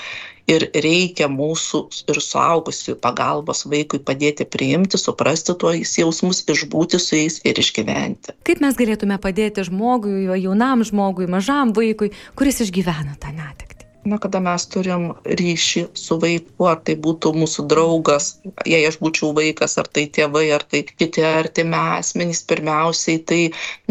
ir 0.49 0.65
reikia 0.83 1.29
mūsų 1.31 1.79
ir 2.11 2.19
suaugusiųjų 2.19 2.97
pagalbos 3.03 3.63
vaikui 3.69 4.01
padėti 4.03 4.43
priimti 4.43 4.99
suprasti 4.99 5.55
tuos 5.59 5.93
jausmus 5.99 6.43
išbūti 6.51 6.99
su 6.99 7.15
jais 7.15 7.39
ir 7.47 7.59
išgyventi. 7.63 8.35
Kaip 8.47 8.63
mes 8.63 8.79
galėtume 8.79 9.19
padėti 9.23 9.63
žmogui 9.69 10.27
jaunam 10.43 10.83
žmogui 10.83 11.29
mažam 11.31 11.71
vaikui 11.75 12.11
kuris 12.35 12.59
išgyvena 12.67 13.15
tą 13.23 13.31
netektį 13.37 13.72
na 14.05 14.17
kada 14.23 14.39
mes 14.43 14.65
turim 14.73 15.05
ryšį 15.41 15.83
su 15.99 16.17
vaiku 16.23 16.67
ar 16.71 16.81
tai 16.87 16.95
būtų 17.05 17.31
mūsų 17.41 17.65
draugas 17.73 18.27
jei 18.69 18.81
aš 18.89 18.97
būčiau 19.03 19.31
vaikas 19.37 19.77
ar 19.81 19.87
tai 19.97 20.05
tėvai 20.17 20.43
ar 20.57 20.65
tai 20.73 20.83
kiti 20.89 21.23
artimi 21.27 21.79
asmenys 21.99 22.43
pirmiausiai 22.49 23.21
tai 23.31 23.41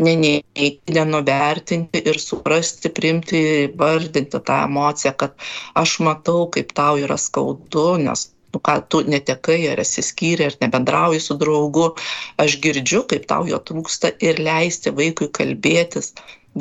neneigti 0.08 0.96
nenuvertinti 0.98 2.04
ir 2.12 2.20
suprasti 2.26 2.92
priimti 2.98 3.40
įvardinti 3.64 4.42
tą 4.50 4.60
emociją 4.68 5.14
kad 5.24 5.48
aš 5.84 5.98
matau 6.08 6.44
kaip 6.56 6.76
tau 6.76 7.00
yra 7.06 7.18
skaudu 7.26 7.88
nes 8.04 8.28
nu 8.52 8.60
ką 8.60 8.74
tu 8.88 9.00
netekai 9.12 9.60
ar 9.72 9.80
esi 9.84 10.04
skyrė 10.04 10.50
ar 10.50 10.56
nebendrauji 10.60 11.20
su 11.26 11.36
draugu. 11.40 11.86
Aš 12.44 12.58
girdžiu 12.64 13.00
kaip 13.12 13.24
tau 13.30 13.48
jo 13.48 13.60
trūksta 13.70 14.12
ir 14.28 14.42
leisti 14.48 14.92
vaikui 14.98 15.30
kalbėtis 15.38 16.12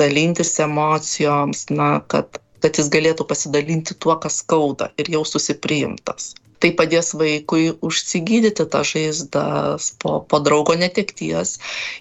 dalintis 0.02 0.54
emocijoms 0.64 1.66
na 1.70 1.90
kad 2.08 2.41
kad 2.62 2.78
jis 2.80 2.92
galėtų 2.94 3.28
pasidalinti 3.30 3.98
tuo, 3.98 4.16
kas 4.22 4.42
skauda 4.44 4.92
ir 5.02 5.12
jaustųsi 5.18 5.58
priimtas. 5.62 6.34
Tai 6.62 6.70
padės 6.78 7.16
vaikui 7.18 7.72
užsigydyti 7.82 8.68
tą 8.70 8.84
žaizdas 8.86 9.88
po, 10.02 10.20
po 10.22 10.40
draugo 10.46 10.76
netekties 10.78 11.56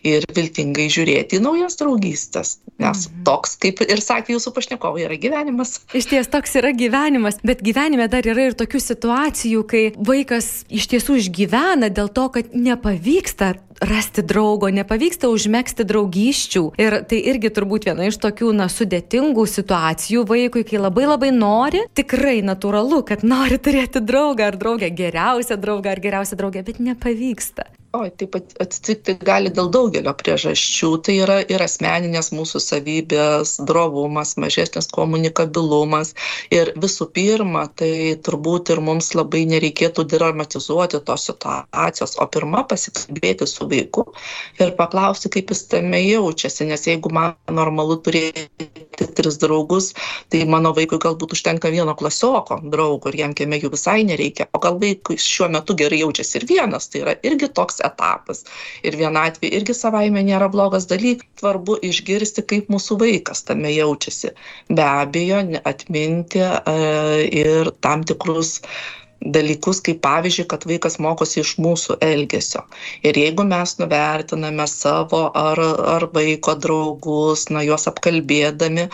ir 0.05 0.27
viltingai 0.37 0.91
žiūrėti 0.93 1.39
į 1.39 1.45
naujas 1.47 1.79
draugystės. 1.81 2.59
Nes 2.81 3.07
mhm. 3.09 3.23
toks, 3.29 3.57
kaip 3.61 3.81
ir 3.87 4.05
sakė 4.05 4.37
jūsų 4.37 4.53
pašnekovai, 4.57 5.07
yra 5.07 5.17
gyvenimas. 5.21 5.79
Iš 5.97 6.11
ties 6.13 6.29
toks 6.33 6.59
yra 6.61 6.75
gyvenimas, 6.77 7.41
bet 7.41 7.65
gyvenime 7.65 8.09
dar 8.13 8.29
yra 8.29 8.51
ir 8.51 8.59
tokių 8.61 8.83
situacijų, 8.85 9.65
kai 9.71 9.83
vaikas 9.97 10.53
iš 10.69 10.91
tiesų 10.93 11.23
išgyvena 11.23 11.89
dėl 11.89 12.13
to, 12.13 12.29
kad 12.37 12.53
nepavyksta 12.53 13.55
rasti 13.81 14.23
draugo, 14.27 14.69
nepavyksta 14.73 15.31
užmėgsti 15.33 15.87
draugysčių. 15.89 16.65
Ir 16.81 17.01
tai 17.09 17.21
irgi 17.33 17.51
turbūt 17.57 17.89
viena 17.89 18.09
iš 18.11 18.21
tokių, 18.23 18.53
na, 18.57 18.69
sudėtingų 18.73 19.47
situacijų 19.49 20.27
vaikui, 20.29 20.65
kai 20.69 20.83
labai 20.83 21.09
labai 21.09 21.33
nori, 21.35 21.85
tikrai 21.97 22.41
natūralu, 22.47 23.03
kad 23.09 23.25
nori 23.27 23.59
turėti 23.59 24.05
draugą 24.05 24.53
ar 24.53 24.61
draugę, 24.61 24.93
geriausią 25.03 25.59
draugą 25.61 25.95
ar 25.95 26.03
geriausią 26.05 26.41
draugę, 26.41 26.65
bet 26.67 26.83
nepavyksta. 26.83 27.71
Oi, 27.91 28.07
taip 28.15 28.37
atsitikti 28.39 29.17
gali 29.27 29.51
dėl 29.51 29.67
daugelio 29.75 30.13
priežasčių. 30.15 30.89
Tai 31.03 31.15
yra 31.25 31.39
ir 31.51 31.63
asmeninės 31.65 32.29
mūsų 32.31 32.61
savybės, 32.63 33.57
drovumas, 33.67 34.37
mažesnis 34.39 34.87
komunikabilumas. 34.95 36.13
Ir 36.55 36.71
visų 36.79 37.09
pirma, 37.17 37.65
tai 37.75 38.15
turbūt 38.23 38.71
ir 38.71 38.83
mums 38.87 39.11
labai 39.19 39.41
nereikėtų 39.51 40.05
dramatizuoti 40.13 41.01
tos 41.09 41.25
situacijos, 41.33 42.15
o 42.23 42.29
pirmą 42.31 42.63
pasikalbėti 42.71 43.51
su 43.51 43.67
vaiku 43.73 44.07
ir 44.63 44.71
paklausti, 44.79 45.33
kaip 45.35 45.51
jis 45.51 45.65
tame 45.75 45.99
jaučiasi. 46.05 46.69
Nes 46.71 46.87
jeigu 46.87 47.11
man 47.11 47.35
normalu 47.51 47.99
turėti 48.07 48.71
tris 49.19 49.41
draugus, 49.43 49.91
tai 50.31 50.45
mano 50.47 50.71
vaikui 50.79 51.01
galbūt 51.03 51.35
užtenka 51.35 51.75
vieno 51.75 51.99
klasioko 51.99 52.61
draugo 52.71 53.11
ir 53.11 53.19
jam 53.25 53.35
kieme 53.35 53.59
jų 53.59 53.75
visai 53.75 53.99
nereikia. 54.07 54.47
O 54.55 54.63
gal 54.63 54.79
vaikui 54.79 55.19
šiuo 55.19 55.51
metu 55.51 55.75
gerai 55.75 56.05
jaučiasi 56.05 56.39
ir 56.39 56.49
vienas. 56.55 56.87
Tai 56.87 57.03
yra 57.03 57.19
irgi 57.27 57.51
toks 57.51 57.80
etapas. 57.87 58.45
Ir 58.87 58.97
vienatvė 59.01 59.51
irgi 59.59 59.77
savaime 59.77 60.23
nėra 60.27 60.51
blogas 60.53 60.89
dalykas. 60.91 61.29
Svarbu 61.41 61.79
išgirsti, 61.87 62.45
kaip 62.45 62.69
mūsų 62.73 62.99
vaikas 63.01 63.45
tame 63.49 63.71
jaučiasi. 63.73 64.35
Be 64.69 64.85
abejo, 64.85 65.41
atminti 65.65 66.43
e, 66.45 66.75
ir 67.43 67.73
tam 67.81 68.05
tikrus 68.05 68.59
dalykus, 69.21 69.81
kaip 69.85 70.01
pavyzdžiui, 70.05 70.47
kad 70.49 70.65
vaikas 70.69 70.97
mokosi 71.03 71.43
iš 71.43 71.55
mūsų 71.61 71.99
elgesio. 72.05 72.63
Ir 73.05 73.17
jeigu 73.21 73.45
mes 73.45 73.77
nuvertiname 73.81 74.65
savo 74.71 75.27
ar, 75.37 75.61
ar 75.61 76.07
vaiko 76.15 76.55
draugus, 76.57 77.47
na, 77.53 77.63
juos 77.67 77.85
apkalbėdami 77.91 78.87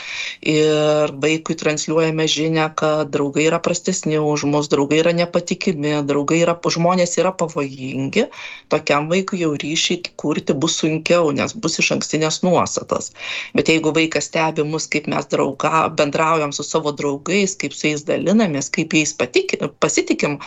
ir 0.42 1.14
vaikui 1.22 1.56
transliuojame 1.58 2.26
žinę, 2.30 2.66
kad 2.78 3.12
draugai 3.14 3.46
yra 3.46 3.60
prastesni 3.62 4.18
už 4.18 4.46
mus, 4.50 4.70
draugai 4.72 5.00
yra 5.04 5.14
nepatikimi, 5.14 5.94
draugai 6.06 6.42
yra, 6.42 6.56
žmonės 6.76 7.16
yra 7.22 7.30
pavojingi, 7.30 8.26
tokiam 8.72 9.06
vaikui 9.12 9.44
jau 9.44 9.52
ryšį 9.54 10.00
kurti 10.18 10.56
bus 10.58 10.80
sunkiau, 10.82 11.30
nes 11.34 11.54
bus 11.54 11.78
iš 11.78 11.92
ankstinės 11.94 12.42
nuostatos. 12.42 13.12
Bet 13.54 13.70
jeigu 13.70 13.94
vaikas 13.94 14.26
stebi 14.32 14.66
mus, 14.66 14.88
kaip 14.90 15.06
mes 15.10 15.30
drauga, 15.30 15.86
bendraujam 15.94 16.52
su 16.52 16.66
savo 16.66 16.90
draugais, 16.96 17.54
kaip 17.60 17.76
su 17.76 17.92
jais 17.92 18.02
dalinamės, 18.08 18.72
kaip 18.74 18.92
jais 18.96 19.14
pasitikime, 19.14 20.15
pasitikim, 20.16 20.38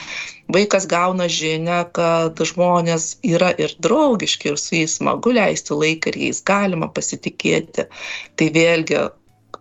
vaikas 0.53 0.87
gauna 0.87 1.27
žinę, 1.27 1.85
kad 1.93 2.35
žmonės 2.39 3.19
yra 3.23 3.51
ir 3.57 3.75
draugiški, 3.79 4.49
ir 4.49 4.57
su 4.57 4.75
jais 4.75 4.97
smagu 4.97 5.31
leisti 5.31 5.73
laiką, 5.73 6.09
ir 6.09 6.17
jais 6.17 6.43
galima 6.43 6.87
pasitikėti. 6.87 7.87
Tai 8.35 8.49
vėlgi, 8.49 8.97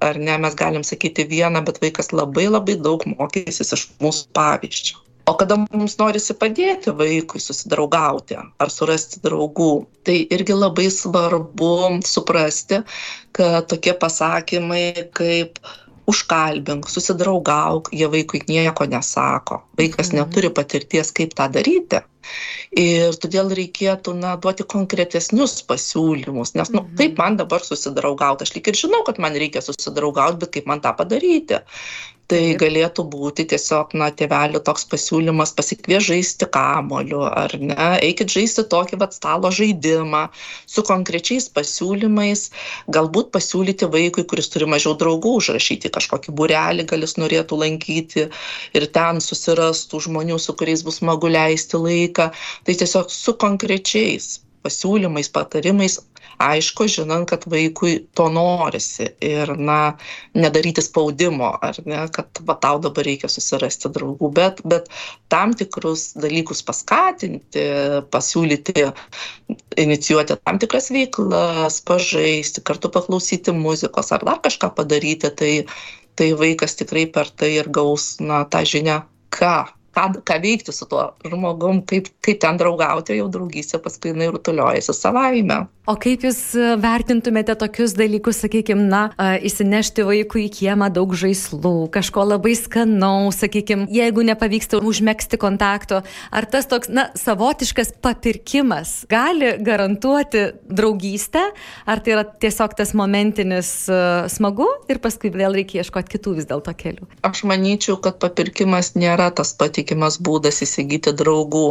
ar 0.00 0.16
ne, 0.18 0.38
mes 0.38 0.54
galim 0.54 0.82
sakyti 0.82 1.26
vieną, 1.28 1.64
bet 1.64 1.80
vaikas 1.82 2.12
labai 2.12 2.48
labai 2.48 2.76
daug 2.76 3.04
mokysis 3.06 3.72
iš 3.72 3.88
mūsų 4.00 4.32
pavyzdžių. 4.32 4.96
O 5.28 5.34
kada 5.36 5.58
mums 5.60 5.98
norisi 5.98 6.32
padėti 6.32 6.88
vaikui 6.96 7.38
susidraugauti 7.38 8.38
ar 8.40 8.70
surasti 8.72 9.20
draugų, 9.20 9.84
tai 10.08 10.22
irgi 10.32 10.54
labai 10.56 10.86
svarbu 10.88 12.00
suprasti, 12.00 12.80
kad 13.36 13.68
tokie 13.68 13.92
pasakymai 13.92 15.10
kaip 15.12 15.60
užkalbink, 16.08 16.88
susidraugauk, 16.88 17.90
jie 17.92 18.08
vaikui 18.12 18.42
nieko 18.48 18.86
nesako. 18.88 19.62
Vaikas 19.78 20.12
mhm. 20.12 20.20
neturi 20.20 20.50
patirties, 20.54 21.12
kaip 21.16 21.34
tą 21.38 21.48
daryti. 21.52 22.02
Ir 22.76 23.16
todėl 23.22 23.48
reikėtų 23.56 24.12
na, 24.18 24.34
duoti 24.36 24.66
konkretesnius 24.68 25.62
pasiūlymus, 25.68 26.52
nes 26.58 26.72
nu, 26.74 26.84
taip 26.98 27.14
mhm. 27.14 27.20
man 27.22 27.40
dabar 27.40 27.64
susidraugauti, 27.64 28.44
aš 28.44 28.56
lyg 28.56 28.68
ir 28.68 28.80
žinau, 28.82 29.04
kad 29.06 29.20
man 29.22 29.36
reikia 29.40 29.64
susidraugauti, 29.64 30.42
bet 30.44 30.56
kaip 30.58 30.68
man 30.68 30.84
tą 30.84 30.92
padaryti 30.98 31.62
tai 32.28 32.40
galėtų 32.60 33.04
būti 33.08 33.46
tiesiog 33.48 33.94
na 33.96 34.10
tėvelių 34.12 34.60
toks 34.66 34.84
pasiūlymas 34.92 35.54
pasikviest 35.56 36.10
žaisti 36.10 36.48
kamuoliu 36.52 37.22
ar 37.26 37.54
ne? 37.60 37.76
Eikit 38.04 38.32
žaisti 38.34 38.64
tokį 38.74 38.98
vat 39.00 39.16
stalo 39.16 39.50
žaidimą 39.58 40.26
su 40.68 40.84
konkrečiais 40.88 41.48
pasiūlymais. 41.56 42.48
Galbūt 42.96 43.32
pasiūlyti 43.36 43.88
vaikui 43.94 44.26
kuris 44.28 44.52
turi 44.52 44.68
mažiau 44.68 44.92
draugų 45.00 45.38
užrašyti 45.40 45.92
kažkokį 45.94 46.34
būrelį 46.40 46.88
gal 46.90 47.06
jis 47.06 47.16
norėtų 47.22 47.62
lankyti 47.62 48.26
ir 48.76 48.88
ten 48.98 49.22
susirast 49.24 49.88
tų 49.92 50.04
žmonių 50.08 50.36
su 50.42 50.56
kuriais 50.58 50.84
bus 50.84 51.00
smagu 51.00 51.32
leisti 51.32 51.80
laiką. 51.80 52.28
Tai 52.68 52.76
tiesiog 52.82 53.08
su 53.14 53.34
konkrečiais 53.40 54.36
pasiūlymais 54.64 55.30
patarimais 55.34 55.98
aišku 56.38 56.86
žinant 56.90 57.26
kad 57.30 57.44
vaikui 57.50 57.94
to 58.16 58.28
norisi 58.32 59.08
ir 59.24 59.50
na 59.58 59.78
nedaryti 60.38 60.82
spaudimo 60.84 61.50
ar 61.62 61.78
ne 61.86 62.04
kad 62.14 62.40
va 62.48 62.54
tau 62.62 62.78
dabar 62.82 63.06
reikia 63.08 63.30
susirasti 63.32 63.90
draugų 63.94 64.30
bet 64.38 64.62
bet 64.72 64.90
tam 65.32 65.54
tikrus 65.58 66.12
dalykus 66.18 66.62
paskatinti 66.68 67.64
pasiūlyti 68.14 68.86
inicijuoti 69.84 70.38
tam 70.44 70.60
tikras 70.62 70.90
veiklas 70.94 71.80
pažaisti 71.88 72.62
kartu 72.70 72.92
paklausyti 72.94 73.54
muzikos 73.56 74.12
ar 74.14 74.26
dar 74.30 74.42
kažką 74.44 74.72
padaryti 74.78 75.32
tai 75.42 75.52
tai 76.18 76.32
vaikas 76.34 76.74
tikrai 76.78 77.06
per 77.14 77.30
tai 77.30 77.52
ir 77.60 77.68
gaus 77.70 78.16
na 78.20 78.44
tą 78.44 78.64
žinią 78.66 79.02
ką 79.34 79.56
ką 79.96 80.08
ką 80.24 80.38
veikti 80.42 80.72
su 80.74 80.86
tuo 80.88 81.10
žmogum 81.26 81.82
kaip 81.88 82.10
kaip 82.24 82.40
ten 82.42 82.60
draugauti 82.60 83.16
jau 83.18 83.28
draugystė 83.32 83.80
paskui 83.82 84.12
jinai 84.12 84.30
rutuliojasi 84.34 84.94
savaime. 84.94 85.66
O 85.88 85.94
kaip 85.96 86.24
jūs 86.26 86.38
e, 86.58 86.74
vertintumėte 86.80 87.56
tokius 87.58 87.94
dalykus 87.96 88.42
sakykim 88.44 88.84
na 88.90 89.06
įsinešti 89.48 90.04
vaikui 90.04 90.46
į 90.46 90.52
kiemą 90.58 90.90
daug 90.92 91.14
žaislų 91.16 91.88
kažko 91.94 92.26
labai 92.28 92.54
skanaus 92.58 93.40
sakykim 93.42 93.86
jeigu 93.92 94.24
nepavyksta 94.28 94.82
užmegzti 94.84 95.40
kontakto 95.40 96.02
ar 96.30 96.48
tas 96.50 96.68
toks 96.68 96.92
na 96.92 97.08
savotiškas 97.18 97.94
papirkimas 98.04 99.06
gali 99.08 99.54
garantuoti 99.64 100.44
draugystę 100.68 101.46
ar 101.88 102.02
tai 102.04 102.16
yra 102.18 102.26
tiesiog 102.28 102.76
tas 102.76 102.92
momentinis 102.98 103.72
e, 103.88 104.02
smagu 104.32 104.68
ir 104.92 105.00
paskui 105.02 105.32
vėl 105.32 105.56
reikia 105.56 105.82
ieškot 105.82 106.10
kitų 106.12 106.36
vis 106.38 106.48
dėlto 106.50 106.74
kelių? 106.76 107.08
Aš 107.26 107.44
manyčiau 107.48 107.96
kad 108.02 108.20
papirkimas 108.22 108.92
nėra 108.98 109.30
tas 109.34 109.54
patikimas 109.88 110.18
būdas 110.28 110.58
įsigyti 110.66 111.14
draugų 111.22 111.64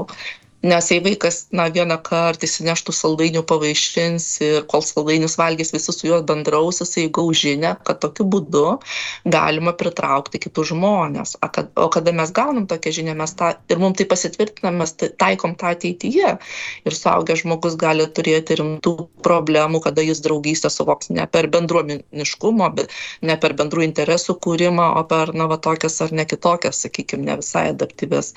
Nes 0.64 0.90
jei 0.90 0.98
vaikas, 1.06 1.44
na, 1.54 1.68
vieną 1.70 2.00
kartą 2.02 2.48
įsineštų 2.48 2.94
saldainių 2.98 3.44
pavaišins 3.46 4.24
ir 4.42 4.64
kol 4.72 4.82
saldainius 4.82 5.36
valgys 5.38 5.70
visi 5.70 5.94
su 5.94 6.08
juo 6.10 6.18
bendraus, 6.26 6.80
jisai 6.82 7.04
gaus 7.14 7.38
žinę, 7.44 7.76
kad 7.86 8.00
tokiu 8.02 8.26
būdu 8.26 8.64
galima 9.30 9.76
pritraukti 9.78 10.42
kitus 10.42 10.72
žmonės. 10.72 11.36
O 11.78 11.88
kada 11.94 12.14
mes 12.18 12.34
gaunam 12.34 12.66
tokią 12.66 12.96
žinią, 12.98 13.14
mes 13.20 13.36
tą 13.38 13.52
ir 13.70 13.78
mums 13.78 14.00
tai 14.00 14.08
pasitvirtinam, 14.10 14.80
mes 14.82 14.96
tai 14.98 15.12
taikom 15.22 15.54
tą 15.62 15.76
ateityje. 15.76 16.34
Ir 16.90 16.98
suaugęs 16.98 17.46
žmogus 17.46 17.78
gali 17.78 18.10
turėti 18.10 18.58
rimtų 18.58 18.96
problemų, 19.22 19.84
kada 19.86 20.02
jis 20.02 20.24
draugystę 20.26 20.74
suvoks 20.74 21.14
ne 21.14 21.28
per 21.30 21.52
bendruomeniškumo, 21.54 22.72
ne 23.30 23.38
per 23.38 23.54
bendrų 23.62 23.86
interesų 23.92 24.40
kūrimą, 24.42 24.90
o 24.98 25.06
per, 25.06 25.36
na, 25.38 25.46
va, 25.54 25.62
tokias 25.62 26.02
ar 26.02 26.18
ne 26.18 26.26
kitokias, 26.26 26.82
sakykime, 26.82 27.30
ne 27.30 27.38
visai 27.46 27.68
adaptyves 27.76 28.34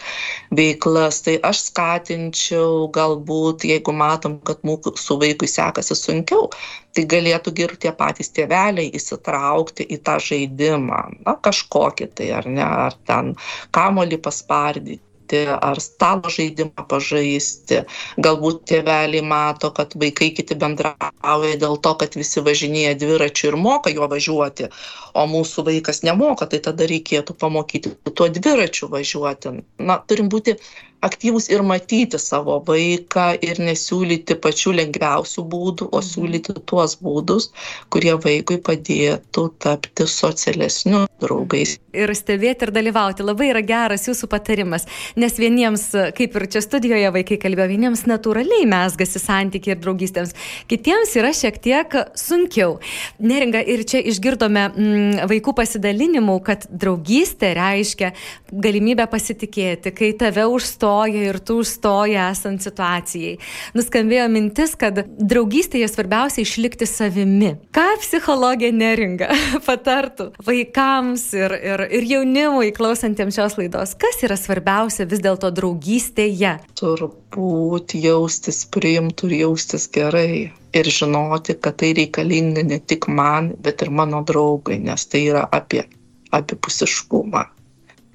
veiklas. 0.52 1.24
Tai 1.24 1.40
aš 1.48 1.64
skatinu 1.70 2.09
skatinčiau 2.10 2.90
galbūt, 2.90 3.64
jeigu 3.64 3.92
matom, 3.94 4.40
kad 4.42 4.62
mūsų 4.66 5.18
vaikui 5.20 5.48
sekasi 5.48 5.94
sunkiau, 5.94 6.50
tai 6.94 7.04
galėtų 7.06 7.54
ir 7.62 7.76
tie 7.78 7.92
patys 7.92 8.32
tėveliai 8.34 8.90
įsitraukti 8.90 9.86
į 9.86 10.00
tą 10.02 10.18
žaidimą, 10.18 11.22
na 11.26 11.36
kažkokį 11.38 12.10
tai 12.14 12.32
ar 12.34 12.46
ne, 12.46 12.64
ar 12.64 12.96
ten 13.06 13.36
kamolį 13.70 14.18
paspardyti 14.18 15.46
ar 15.62 15.78
stalo 15.78 16.26
žaidimą 16.26 16.88
pažaisti. 16.90 17.84
Galbūt 18.18 18.64
tėveliai 18.66 19.22
mato, 19.22 19.70
kad 19.70 19.94
vaikai 19.94 20.32
kiti 20.34 20.58
bendrauja 20.58 21.54
dėl 21.62 21.78
to, 21.78 21.94
kad 21.94 22.18
visi 22.18 22.42
važinėja 22.42 22.96
dviračiu 22.98 23.52
ir 23.52 23.56
moka 23.56 23.94
juo 23.94 24.10
važiuoti, 24.10 24.66
o 25.14 25.26
mūsų 25.30 25.68
vaikas 25.70 26.02
nemoka, 26.02 26.50
tai 26.50 26.58
tada 26.58 26.90
reikėtų 26.90 27.38
pamokyti 27.38 27.94
tuo 28.10 28.26
dviračiu 28.26 28.90
važiuoti. 28.90 29.60
Na, 29.78 30.02
turim 30.02 30.26
būti 30.34 30.58
aktyvūs 31.04 31.48
ir 31.52 31.62
matyti 31.66 32.18
savo 32.20 32.58
vaiką 32.66 33.32
ir 33.44 33.60
nesiūlyti 33.62 34.36
pačių 34.42 34.74
lengviausių 34.80 35.44
būdų, 35.52 35.88
o 35.96 36.00
siūlyti 36.04 36.56
tuos 36.68 36.96
būdus, 37.00 37.50
kurie 37.92 38.14
vaikui 38.20 38.60
padėtų 38.64 39.46
tapti 39.62 40.06
socialesniu 40.08 41.06
draugais. 41.20 41.78
Ir 41.96 42.12
stebėti 42.14 42.68
ir 42.68 42.72
dalyvauti 42.74 43.24
labai 43.26 43.50
yra 43.50 43.62
geras 43.66 44.06
jūsų 44.08 44.28
patarimas, 44.30 44.86
nes 45.18 45.34
vieniems, 45.40 45.88
kaip 46.16 46.36
ir 46.38 46.46
čia 46.52 46.62
studijoje 46.64 47.10
vaikai 47.16 47.40
kalbėjo, 47.42 47.70
vieniems 47.72 48.04
natūraliai 48.08 48.68
mesgasi 48.70 49.22
santykiai 49.22 49.74
ir 49.74 49.82
draugystėms, 49.82 50.36
kitiems 50.70 51.16
yra 51.18 51.32
šiek 51.36 51.58
tiek 51.64 51.96
sunkiau. 52.18 52.78
Neringa, 53.18 53.62
ir 53.64 53.82
čia 53.88 54.02
išgirdome 54.12 54.68
mm, 54.68 55.24
vaikų 55.30 55.56
pasidalinimų, 55.58 56.38
kad 56.46 56.68
draugystė 56.70 57.52
reiškia 57.58 58.12
galimybę 58.52 59.08
pasitikėti, 59.10 59.92
kai 59.96 60.12
tave 60.20 60.46
užstoja 60.50 60.89
užstoja 60.90 61.22
ir 61.30 61.38
tu 61.38 61.58
užstoji 61.60 62.16
esant 62.18 62.62
situacijai. 62.62 63.38
Nuskambėjo 63.74 64.26
mintis, 64.30 64.74
kad 64.78 64.98
draugystėje 65.18 65.88
svarbiausia 65.88 66.42
išlikti 66.42 66.86
savimi. 66.86 67.54
Ką 67.74 67.86
psichologė 68.02 68.72
neringa 68.74 69.30
patartų 69.68 70.30
vaikams 70.46 71.28
ir, 71.34 71.54
ir, 71.54 71.84
ir 71.90 72.08
jaunimui 72.10 72.72
klausantiems 72.74 73.38
šios 73.38 73.58
laidos? 73.60 73.94
Kas 73.94 74.22
yra 74.26 74.38
svarbiausia 74.38 75.06
vis 75.06 75.22
dėlto 75.22 75.52
draugystėje? 75.54 76.56
Turbūt 76.80 77.94
jaustis 77.94 78.64
priimtų 78.66 79.30
ir 79.30 79.36
jaustis 79.44 79.86
gerai 79.92 80.50
ir 80.74 80.90
žinoti, 80.90 81.54
kad 81.54 81.78
tai 81.82 81.94
reikalinga 81.98 82.66
ne 82.66 82.80
tik 82.80 83.08
man, 83.08 83.54
bet 83.58 83.82
ir 83.82 83.90
mano 83.90 84.24
draugai, 84.26 84.78
nes 84.82 85.06
tai 85.06 85.26
yra 85.30 85.46
apie 85.50 85.86
abipusiškumą 86.34 87.46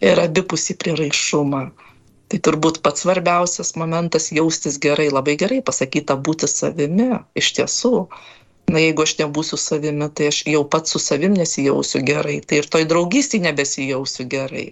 ir 0.03 0.19
abipusį 0.21 0.75
priraišumą 0.79 1.65
tai 2.31 2.39
turbūt 2.47 2.81
pats 2.85 3.05
svarbiausias 3.05 3.75
momentas 3.81 4.31
jaustis 4.37 4.79
gerai 4.85 5.07
labai 5.13 5.35
gerai 5.41 5.61
pasakyta 5.69 6.17
būti 6.27 6.49
savimi 6.51 7.11
iš 7.41 7.51
tiesų. 7.59 7.93
Na 8.73 8.81
jeigu 8.81 9.05
aš 9.05 9.17
nebūsiu 9.21 9.59
savimi 9.61 10.09
tai 10.17 10.31
aš 10.31 10.41
jau 10.49 10.63
pats 10.75 10.95
su 10.95 11.01
savim 11.01 11.35
nesijausiu 11.37 12.01
gerai 12.05 12.39
tai 12.41 12.63
ir 12.63 12.69
toj 12.75 12.87
draugystėj 12.89 13.43
nebesijausiu 13.47 14.25
gerai. 14.37 14.67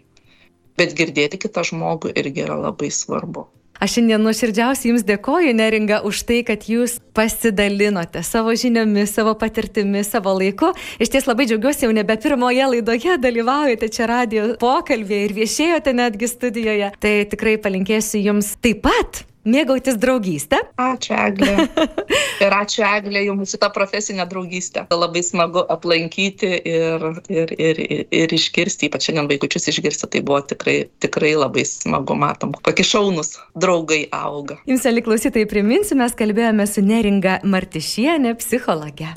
Bet 0.78 0.96
girdėti 0.98 1.38
kitą 1.46 1.62
žmogų 1.70 2.16
irgi 2.18 2.48
yra 2.48 2.58
labai 2.68 2.90
svarbu 2.90 3.46
Aš 3.84 3.98
šiandien 3.98 4.22
nuoširdžiausiai 4.24 4.94
Jums 4.94 5.04
dėkoju, 5.04 5.52
Neringa, 5.58 5.98
už 6.08 6.22
tai, 6.30 6.38
kad 6.48 6.62
Jūs 6.72 7.02
pasidalinote 7.18 8.22
savo 8.24 8.54
žiniomis, 8.56 9.12
savo 9.12 9.34
patirtimis, 9.36 10.08
savo 10.14 10.32
laiku. 10.38 10.70
Iš 11.04 11.12
ties 11.12 11.28
labai 11.28 11.50
džiaugiuosi, 11.50 11.84
jau 11.84 11.92
nebe 11.92 12.16
pirmoje 12.24 12.70
laidoje 12.78 13.18
dalyvaujate 13.20 13.92
čia 13.92 14.08
radio 14.08 14.46
pokalbėje 14.62 15.28
ir 15.28 15.36
viešėjote 15.42 15.98
netgi 16.00 16.32
studijoje. 16.32 16.94
Tai 17.04 17.14
tikrai 17.36 17.58
palinkėsiu 17.60 18.24
Jums 18.24 18.56
taip 18.64 18.86
pat 18.88 19.26
mėgautis 19.46 19.98
draugystę. 20.00 20.60
Ačiū, 20.80 21.16
Eglė. 21.18 21.68
Ir 22.44 22.56
ačiū, 22.56 22.84
Eglė, 22.88 23.26
jums 23.28 23.54
šitą 23.54 23.70
profesinę 23.76 24.26
draugystę. 24.30 24.86
Labai 24.94 25.24
smagu 25.26 25.64
aplankyti 25.74 26.50
ir, 26.70 27.06
ir, 27.32 27.54
ir, 27.58 27.82
ir 28.12 28.36
išgirsti, 28.36 28.90
ypač 28.90 29.08
šiandien 29.08 29.30
vaikučius 29.32 29.70
išgirsti, 29.72 30.10
tai 30.16 30.24
buvo 30.26 30.42
tikrai, 30.54 30.78
tikrai 31.04 31.34
labai 31.40 31.66
smagu, 31.68 32.18
matom, 32.20 32.56
kokie 32.66 32.86
šaunus 32.88 33.38
draugai 33.56 34.06
auga. 34.16 34.60
Jums, 34.70 34.88
Ali 34.90 35.04
klausytai, 35.06 35.46
priminsiu, 35.50 35.98
mes 36.00 36.16
kalbėjome 36.18 36.68
su 36.70 36.84
Neringa 36.86 37.40
Martišienė, 37.48 38.36
psichologė. 38.42 39.14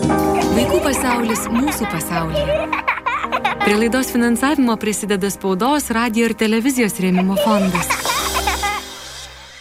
Vaikų 0.57 0.83
pasaulis 0.87 1.49
mūsų 1.53 1.91
pasaulyje. 1.93 2.61
Prie 3.67 3.75
laidos 3.75 4.12
finansavimo 4.15 4.77
prisideda 4.79 5.31
spaudos, 5.35 5.91
radio 5.91 6.31
ir 6.31 6.37
televizijos 6.39 7.01
rėmimo 7.03 7.35
fondas. 7.43 8.16